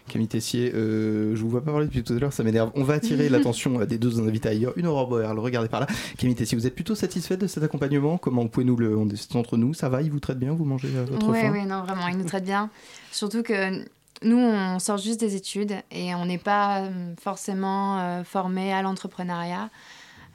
[0.07, 2.71] Camille Tessier, euh, je vous vois pas parler depuis tout à l'heure, ça m'énerve.
[2.75, 4.73] On va attirer l'attention euh, des deux invités ailleurs.
[4.77, 5.87] Une aurore boréale, regardez par là.
[6.17, 8.17] Camille Tessier, vous êtes plutôt satisfaite de cet accompagnement?
[8.17, 8.97] Comment vous pouvez nous le.
[8.97, 11.39] On est entre nous, ça va Ils vous traitent bien Vous mangez euh, votre Oui,
[11.51, 12.69] oui, non, vraiment, ils nous traitent bien.
[13.11, 13.83] Surtout que
[14.23, 18.81] nous, on sort juste des études et on n'est pas euh, forcément euh, formé à
[18.81, 19.69] l'entrepreneuriat.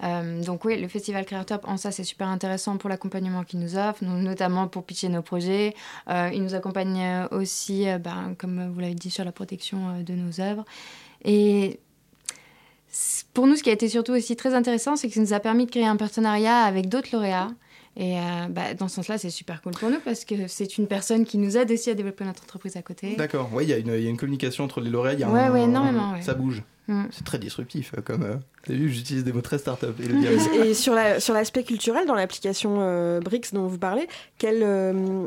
[0.02, 3.70] Euh, donc oui, le festival Créatop, en ça, c'est super intéressant pour l'accompagnement qu'ils nous
[4.02, 5.74] nous, notamment pour pitcher nos projets.
[6.10, 10.00] Euh, ils nous accompagnent euh, aussi, euh, ben, comme vous l'avez dit, sur la protection
[10.02, 10.64] de nos œuvres.
[11.24, 11.78] Et
[13.32, 15.40] pour nous, ce qui a été surtout aussi très intéressant, c'est que ça nous a
[15.40, 17.50] permis de créer un partenariat avec d'autres lauréats.
[17.96, 20.86] Et euh, bah, dans ce sens-là, c'est super cool pour nous parce que c'est une
[20.86, 23.16] personne qui nous aide aussi à développer notre entreprise à côté.
[23.16, 25.12] D'accord, ouais, il y, a une- il y a une communication entre les lauréats.
[25.12, 26.22] il y a Ouais, un- ouais, énormément, ouais.
[26.22, 26.62] Ça bouge.
[26.88, 27.04] Mm.
[27.10, 27.92] C'est très disruptif.
[28.04, 28.36] Comme, euh,
[28.66, 29.96] t'as vu, j'utilise des mots très start-up.
[30.00, 34.06] Et, et sur la- sur l'aspect culturel, dans l'application euh, BRICS dont vous parlez,
[34.38, 35.26] quelle, euh,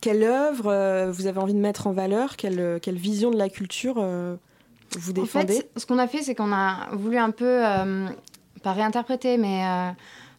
[0.00, 2.36] quelle œuvre euh, vous avez envie de mettre en valeur?
[2.36, 4.36] Quelle, euh, quelle vision de la culture euh,
[4.98, 5.54] vous En défendez?
[5.54, 8.06] fait, ce qu'on a fait, c'est qu'on a voulu un peu, euh,
[8.62, 9.90] pas réinterpréter, mais euh,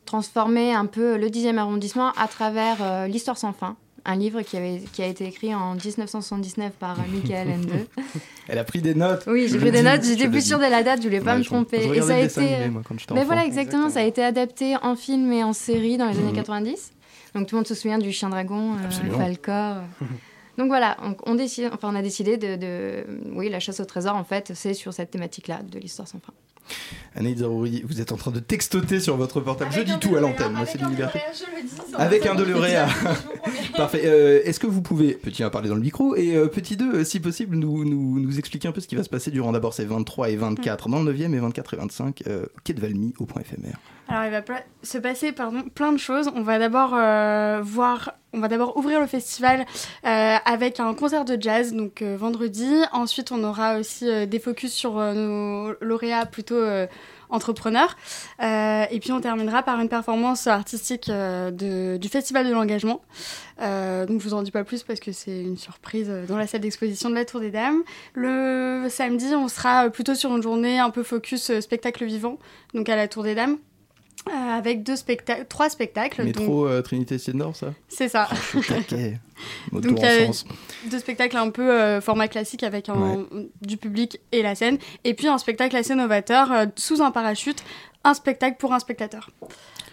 [0.05, 4.57] transformer un peu le 10e arrondissement à travers euh, l'Histoire sans fin, un livre qui,
[4.57, 7.85] avait, qui a été écrit en 1979 par Michael Ende.
[8.47, 9.23] Elle a pris des notes.
[9.27, 11.33] Oui, j'ai pris des dis, notes, j'étais plus sûre de la date, je voulais pas
[11.33, 11.81] Ouais, me tromper.
[11.81, 12.53] je Et regardais ça a été.
[12.55, 13.27] animé, moi, quand j'étais Mais enfant.
[13.27, 16.35] voilà, exactement, ça a été adapté en film et en série dans les années Mhm.
[16.35, 16.91] 90.
[17.35, 19.17] Donc tout le monde se souvient du Chien Dragon, euh.
[19.17, 19.77] Falcor.
[20.57, 23.85] Donc voilà, on, on décide, enfin, on a décidé de, de- Oui, la chasse au
[23.85, 26.33] trésor, en fait, c'est sur cette thématique-là de l'histoire sans fin.
[27.15, 29.71] Anaïs Zarouri, vous êtes en train de textoter sur votre portable.
[29.73, 31.19] je dis tout à l'antenne, moi c'est une liberté.
[31.97, 32.87] Avec un de lauréat.
[33.75, 34.03] Parfait.
[34.05, 37.03] Euh, Est-ce que vous pouvez, petit 1, parler dans le micro, et euh, petit 2,
[37.03, 39.73] si possible, nous, nous, nous expliquer un peu ce qui va se passer durant d'abord
[39.73, 43.13] ces 23 et 24 dans le 9e et 24 et 25, euh, quai de Valmy
[43.19, 43.77] au point éphémère.
[44.07, 44.41] Alors, il va
[44.83, 46.29] se passer pardon, plein de choses.
[46.35, 49.65] On va d'abord euh, voir, on va d'abord ouvrir le festival
[50.05, 52.69] euh, avec un concert de jazz, donc euh, vendredi.
[52.91, 56.61] Ensuite, on aura aussi des focus sur nos lauréats plutôt
[57.29, 57.95] entrepreneurs.
[58.41, 62.99] Et puis, on terminera par une performance artistique du Festival de l'engagement.
[63.59, 66.61] Donc, je vous en dis pas plus parce que c'est une surprise dans la salle
[66.61, 67.81] d'exposition de la Tour des Dames.
[68.13, 72.39] Le samedi, on sera plutôt sur une journée un peu focus spectacle vivant,
[72.73, 73.57] donc à la Tour des Dames.
[74.29, 76.17] Euh, avec deux spectacles, trois spectacles.
[76.25, 78.29] donc- Métro euh, Trinité Sienne-Nord, ça C'est ça.
[79.71, 80.45] Donc, en il y a sens.
[80.91, 83.25] deux spectacles un peu euh, format classique avec un-
[83.61, 84.77] du public et la scène.
[85.03, 87.63] Et puis un spectacle assez novateur euh, sous un parachute,
[88.03, 89.31] un spectacle pour un spectateur.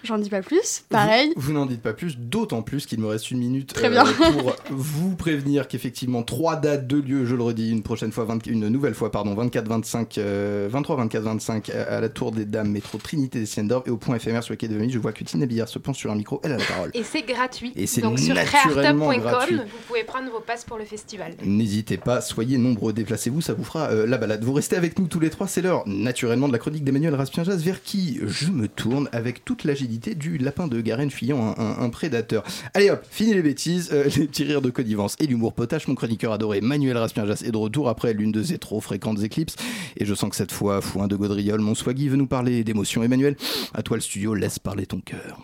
[0.05, 0.82] J'en dis pas plus.
[0.88, 1.32] Pareil.
[1.36, 3.90] Vous, vous n'en dites pas plus, d'autant plus qu'il me reste une minute euh, Très
[3.90, 4.05] bien.
[4.05, 8.46] pour vous prévenir qu'effectivement trois dates, deux lieux, je le redis une prochaine fois, 20
[8.46, 12.44] une nouvelle fois, pardon, 24, 25, euh, 23, 24, 25 à, à la Tour des
[12.44, 14.90] Dames, métro Trinité des Siennes d'Or et au point éphémère sur le quai de Valmy.
[14.92, 16.90] Je vois que Tina Billard se penche sur un micro, elle a la parole.
[16.94, 17.72] Et c'est gratuit.
[17.76, 19.57] Et c'est Donc sur naturellement gratuit.
[19.57, 21.34] créartop.com, vous pouvez prendre vos passes pour le festival.
[21.44, 24.44] N'hésitez pas, soyez nombreux, déplacez-vous, ça vous fera euh, la balade.
[24.44, 27.62] Vous restez avec nous tous les trois, c'est l'heure naturellement de la chronique d'Emmanuel Raspien-Jazz,
[27.64, 31.78] vers qui je me tourne avec toute l'agilité du lapin de Garenne fuyant un, un-
[31.80, 32.45] un prédateur.
[32.74, 35.89] Allez hop, fini les bêtises, euh, les petits rires de connivence et l'humour potache.
[35.89, 39.57] Mon chroniqueur adoré, Manuel Raspien-Jazz, est de retour après l'une de ses trop fréquentes éclipses.
[39.97, 43.03] Et je sens que cette fois, fouin de Gaudriol, mon swaggy veut nous parler d'émotions.
[43.03, 43.36] Emmanuel,
[43.74, 45.39] à toi le studio, laisse parler ton cœur.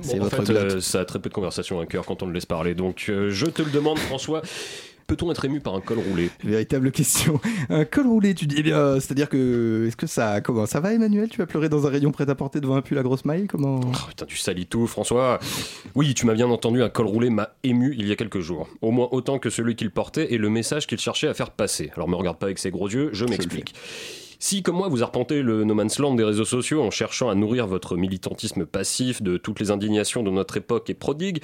[0.00, 2.22] C'est Bon, en votre fait, euh, ça a très peu de conversation à cœur quand
[2.22, 2.74] on le laisse parler.
[2.74, 4.42] Donc, euh, je te le demande, François.
[5.12, 6.30] Peut-on être ému par un col roulé?
[6.42, 7.38] Véritable question.
[7.68, 10.94] Un col roulé, tu dis eh bien, c'est-à-dire que est-ce que ça comment ça va
[10.94, 11.28] Emmanuel?
[11.28, 13.46] Tu vas pleurer dans un rayon prêt à porter devant un pull à grosse maille?
[13.46, 13.80] Comment?
[13.84, 15.38] Oh, Putain, tu salis tout, François.
[15.94, 18.70] Oui, tu m'as bien entendu, un col roulé m'a ému il y a quelques jours.
[18.80, 21.90] Au moins autant que celui qu'il portait et le message qu'il cherchait à faire passer.
[21.94, 23.74] Alors me regarde pas avec ses gros yeux, je m'explique.
[24.44, 27.36] Si, comme moi, vous arpentez le no man's land des réseaux sociaux en cherchant à
[27.36, 31.40] nourrir votre militantisme passif de toutes les indignations de notre époque et prodigue,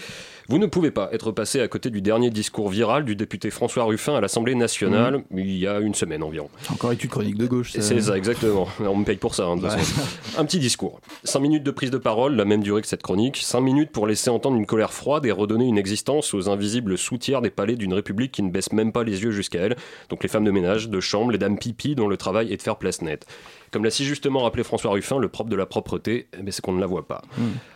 [0.49, 3.85] vous ne pouvez pas être passé à côté du dernier discours viral du député François
[3.85, 6.49] Ruffin à l'Assemblée nationale, il y a une semaine environ.
[6.73, 7.71] Encore étude chronique de gauche.
[7.71, 7.83] ça.
[7.83, 8.67] C'est ça, exactement.
[8.81, 9.45] On me paye pour ça.
[9.45, 9.79] hein, de toute Ouais.
[9.79, 10.41] façon.
[10.41, 11.01] Un petit discours.
[11.23, 13.37] 5 minutes de prise de parole, la même durée que cette chronique.
[13.37, 17.43] 5 minutes pour laisser entendre une colère froide et redonner une existence aux invisibles sous-tiers
[17.43, 19.77] des palais d'une république qui ne baisse même pas les yeux jusqu'à elle.
[20.09, 22.63] Donc les femmes de ménage, de chambre, les dames pipi dont le travail est de
[22.63, 23.27] faire place nette.
[23.71, 26.63] Comme l'a si justement rappelé François Ruffin, le propre de la propreté, eh ben, c'est
[26.63, 27.21] qu'on ne la voit pas.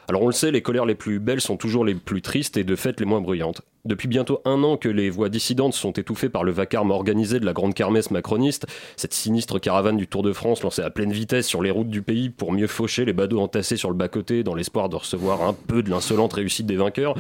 [0.09, 2.65] Alors on le sait, les colères les plus belles sont toujours les plus tristes et
[2.65, 3.61] de fait les moins bruyantes.
[3.85, 7.45] Depuis bientôt un an que les voix dissidentes sont étouffées par le vacarme organisé de
[7.45, 11.47] la grande kermesse macroniste, cette sinistre caravane du Tour de France lancée à pleine vitesse
[11.47, 14.55] sur les routes du pays pour mieux faucher les badauds entassés sur le bas-côté dans
[14.55, 17.17] l'espoir de recevoir un peu de l'insolente réussite des vainqueurs,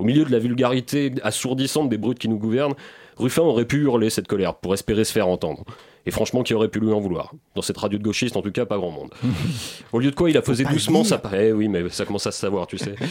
[0.00, 2.74] au milieu de la vulgarité assourdissante des brutes qui nous gouvernent,
[3.18, 5.64] Ruffin aurait pu hurler cette colère pour espérer se faire entendre.
[6.06, 7.32] Et franchement, qui aurait pu lui en vouloir?
[7.54, 9.10] Dans cette radio de gauchiste, en tout cas, pas grand monde.
[9.92, 11.20] Au lieu de quoi, il a posé doucement sa...
[11.36, 12.94] Eh oui, mais ça commence à se savoir, tu sais.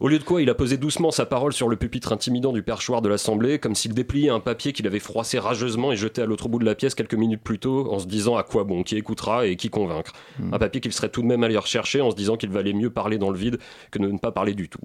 [0.00, 2.62] Au lieu de quoi, il a posé doucement sa parole sur le pupitre intimidant du
[2.62, 6.26] perchoir de l'Assemblée, comme s'il dépliait un papier qu'il avait froissé rageusement et jeté à
[6.26, 8.82] l'autre bout de la pièce quelques minutes plus tôt, en se disant à quoi bon,
[8.82, 10.12] qui écoutera et qui convaincre.
[10.52, 12.90] Un papier qu'il serait tout de même allé rechercher en se disant qu'il valait mieux
[12.90, 13.58] parler dans le vide
[13.92, 14.82] que de ne pas parler du tout.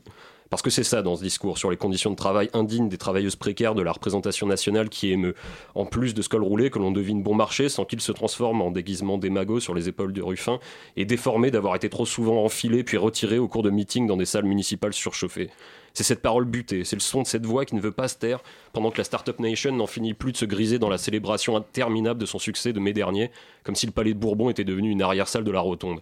[0.50, 3.36] Parce que c'est ça dans ce discours sur les conditions de travail indignes des travailleuses
[3.36, 5.36] précaires de la représentation nationale qui émeut.
[5.76, 8.62] En plus de ce col roulé que l'on devine bon marché sans qu'il se transforme
[8.62, 10.60] en déguisement démago sur les épaules de Ruffin
[10.97, 14.26] et déformé d'avoir été trop souvent enfilé puis retiré au cours de meetings dans des
[14.26, 15.52] salles municipales surchauffées.
[15.93, 18.16] C'est cette parole butée, c'est le son de cette voix qui ne veut pas se
[18.16, 18.41] taire
[18.74, 22.20] pendant que la Startup Nation n'en finit plus de se griser dans la célébration interminable
[22.20, 23.32] de son succès de mai dernier,
[23.64, 26.00] comme si le palais de Bourbon était devenu une arrière-salle de la Rotonde.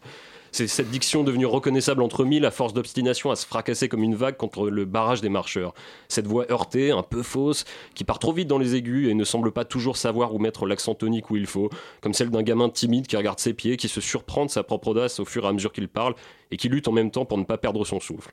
[0.51, 4.15] C'est cette diction devenue reconnaissable entre mille à force d'obstination à se fracasser comme une
[4.15, 5.73] vague contre le barrage des marcheurs.
[6.07, 9.23] Cette voix heurtée, un peu fausse, qui part trop vite dans les aigus et ne
[9.23, 11.69] semble pas toujours savoir où mettre l'accent tonique où il faut,
[12.01, 14.89] comme celle d'un gamin timide qui regarde ses pieds, qui se surprend de sa propre
[14.89, 16.15] audace au fur et à mesure qu'il parle
[16.51, 18.31] et qui lutte en même temps pour ne pas perdre son souffle.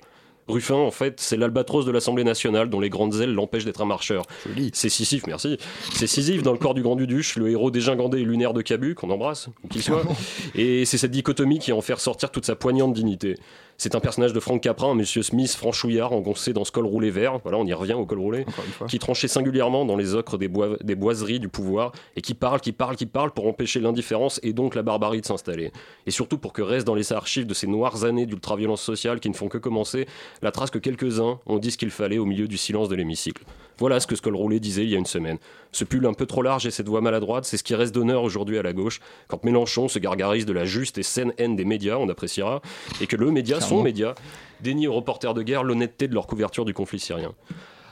[0.49, 3.87] Ruffin, en fait, c'est l'albatros de l'Assemblée nationale dont les grandes ailes l'empêchent d'être un
[3.87, 4.25] marcheur.
[4.73, 5.59] C'est Sisyphe, merci.
[5.95, 8.95] C'est Sisyphe dans le corps du grand Duduche, le héros dégingandé et lunaire de Cabu,
[8.95, 10.03] qu'on embrasse, qu'il soit.
[10.55, 13.37] Et c'est cette dichotomie qui en fait ressortir toute sa poignante dignité.
[13.77, 17.11] C'est un personnage de Frank Capra, un monsieur Smith franchouillard engoncé dans ce col roulé
[17.11, 18.47] vert, voilà, on y revient au col roulé,
[18.89, 22.61] qui tranchait singulièrement dans les ocres des, boi- des boiseries du pouvoir et qui parle,
[22.61, 25.73] qui parle, qui parle pour empêcher l'indifférence et donc la barbarie de s'installer.
[26.07, 29.29] Et surtout pour que reste dans les archives de ces noires années d'ultraviolence sociale qui
[29.29, 30.07] ne font que commencer
[30.41, 33.43] la trace que quelques-uns ont dit ce qu'il fallait au milieu du silence de l'hémicycle.
[33.79, 35.39] Voilà ce que Skull Roulé disait il y a une semaine.
[35.75, 38.23] Ce pull un peu trop large et cette voix maladroite, c'est ce qui reste d'honneur
[38.23, 41.65] aujourd'hui à la gauche, quand Mélenchon se gargarise de la juste et saine haine des
[41.65, 42.63] médias, on appréciera,
[43.01, 44.15] et que le média, son média,
[44.61, 47.35] dénie aux reporters de guerre l'honnêteté de leur couverture du conflit syrien.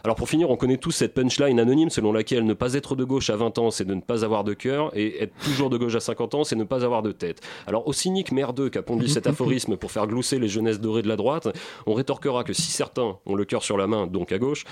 [0.05, 3.05] Alors pour finir, on connaît tous cette punchline anonyme selon laquelle ne pas être de
[3.05, 5.76] gauche à 20 ans, c'est de ne pas avoir de cœur, et être toujours de
[5.76, 7.40] gauche à 50 ans, c'est ne pas avoir de tête.
[7.68, 11.09] Alors au cynique merdeux qu'a pondu cet aphorisme pour faire glousser les jeunesses dorées de
[11.09, 11.48] la droite,
[11.86, 14.64] on rétorquera que si certains ont le cœur sur la main, donc à gauche,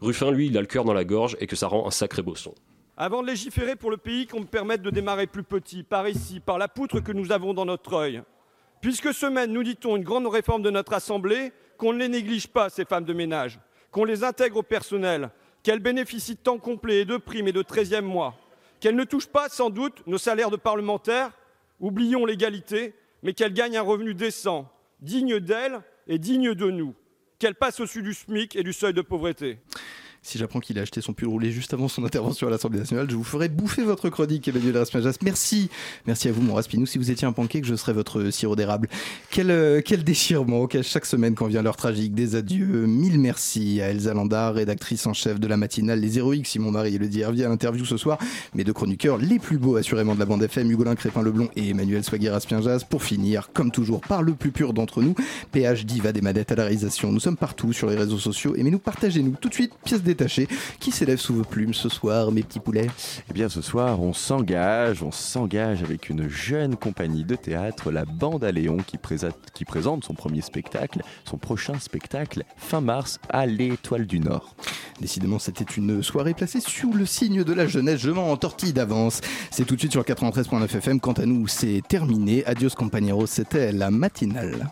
[0.00, 2.22] Ruffin, lui, il a le cœur dans la gorge et que ça rend un sacré
[2.22, 2.54] beau son.
[2.96, 6.40] Avant de légiférer pour le pays, qu'on me permette de démarrer plus petit, par ici,
[6.40, 8.22] par la poutre que nous avons dans notre œil.
[8.80, 12.70] Puisque semaine, nous dit-on, une grande réforme de notre Assemblée, qu'on ne les néglige pas,
[12.70, 13.58] ces femmes de ménage,
[13.90, 15.30] qu'on les intègre au personnel,
[15.62, 18.36] qu'elles bénéficient de temps complet et de primes et de 13e mois,
[18.80, 21.32] qu'elles ne touchent pas, sans doute, nos salaires de parlementaires,
[21.80, 24.70] oublions l'égalité, mais qu'elles gagnent un revenu décent,
[25.00, 26.94] digne d'elles et digne de nous,
[27.38, 29.58] qu'elles passent au-dessus du SMIC et du seuil de pauvreté.
[30.22, 33.08] Si j'apprends qu'il a acheté son pull roulé juste avant son intervention à l'Assemblée nationale,
[33.08, 35.16] je vous ferai bouffer votre chronique, Emmanuel Raspinas.
[35.22, 35.70] Merci.
[36.06, 36.86] Merci à vous, mon Raspinou.
[36.86, 38.88] Si vous étiez un pancake, je serais votre sirop d'érable.
[39.30, 42.86] Quel, euh, quel déchirement auquel chaque semaine quand vient l'heure tragique des adieux.
[42.86, 46.70] Mille merci à Elsa Landa, rédactrice en chef de la matinale Les Héroïques, si mon
[46.70, 48.18] mari le revient à l'interview ce soir.
[48.54, 52.04] Mes deux chroniqueurs les plus beaux, assurément, de la bande FM, Hugolin Crépin-Leblond et Emmanuel
[52.04, 52.84] Swaguer Raspinas.
[52.88, 55.14] Pour finir, comme toujours, par le plus pur d'entre nous,
[55.52, 57.12] PH Diva des manettes à la réalisation.
[57.12, 58.54] Nous sommes partout sur les réseaux sociaux.
[58.56, 60.48] Aimez-nous, partagez-nous tout de suite, pièce détachée.
[60.80, 62.88] Qui s'élève sous vos plumes ce soir, mes petits poulets
[63.30, 68.04] Eh bien, ce soir, on s'engage, on s'engage avec une jeune compagnie de théâtre, la
[68.04, 68.96] Bande à Léon, qui,
[69.64, 74.54] présente son premier spectacle, son prochain spectacle, fin mars, à l'Étoile du Nord.
[75.00, 78.00] Décidément, c'était une soirée placée sous le signe de la jeunesse.
[78.00, 79.20] Je m'en entortille d'avance.
[79.50, 81.00] C'est tout de suite sur le 93.9 FM.
[81.00, 82.44] Quant à nous, c'est terminé.
[82.46, 84.68] Adios compañeros, c'était la matinale.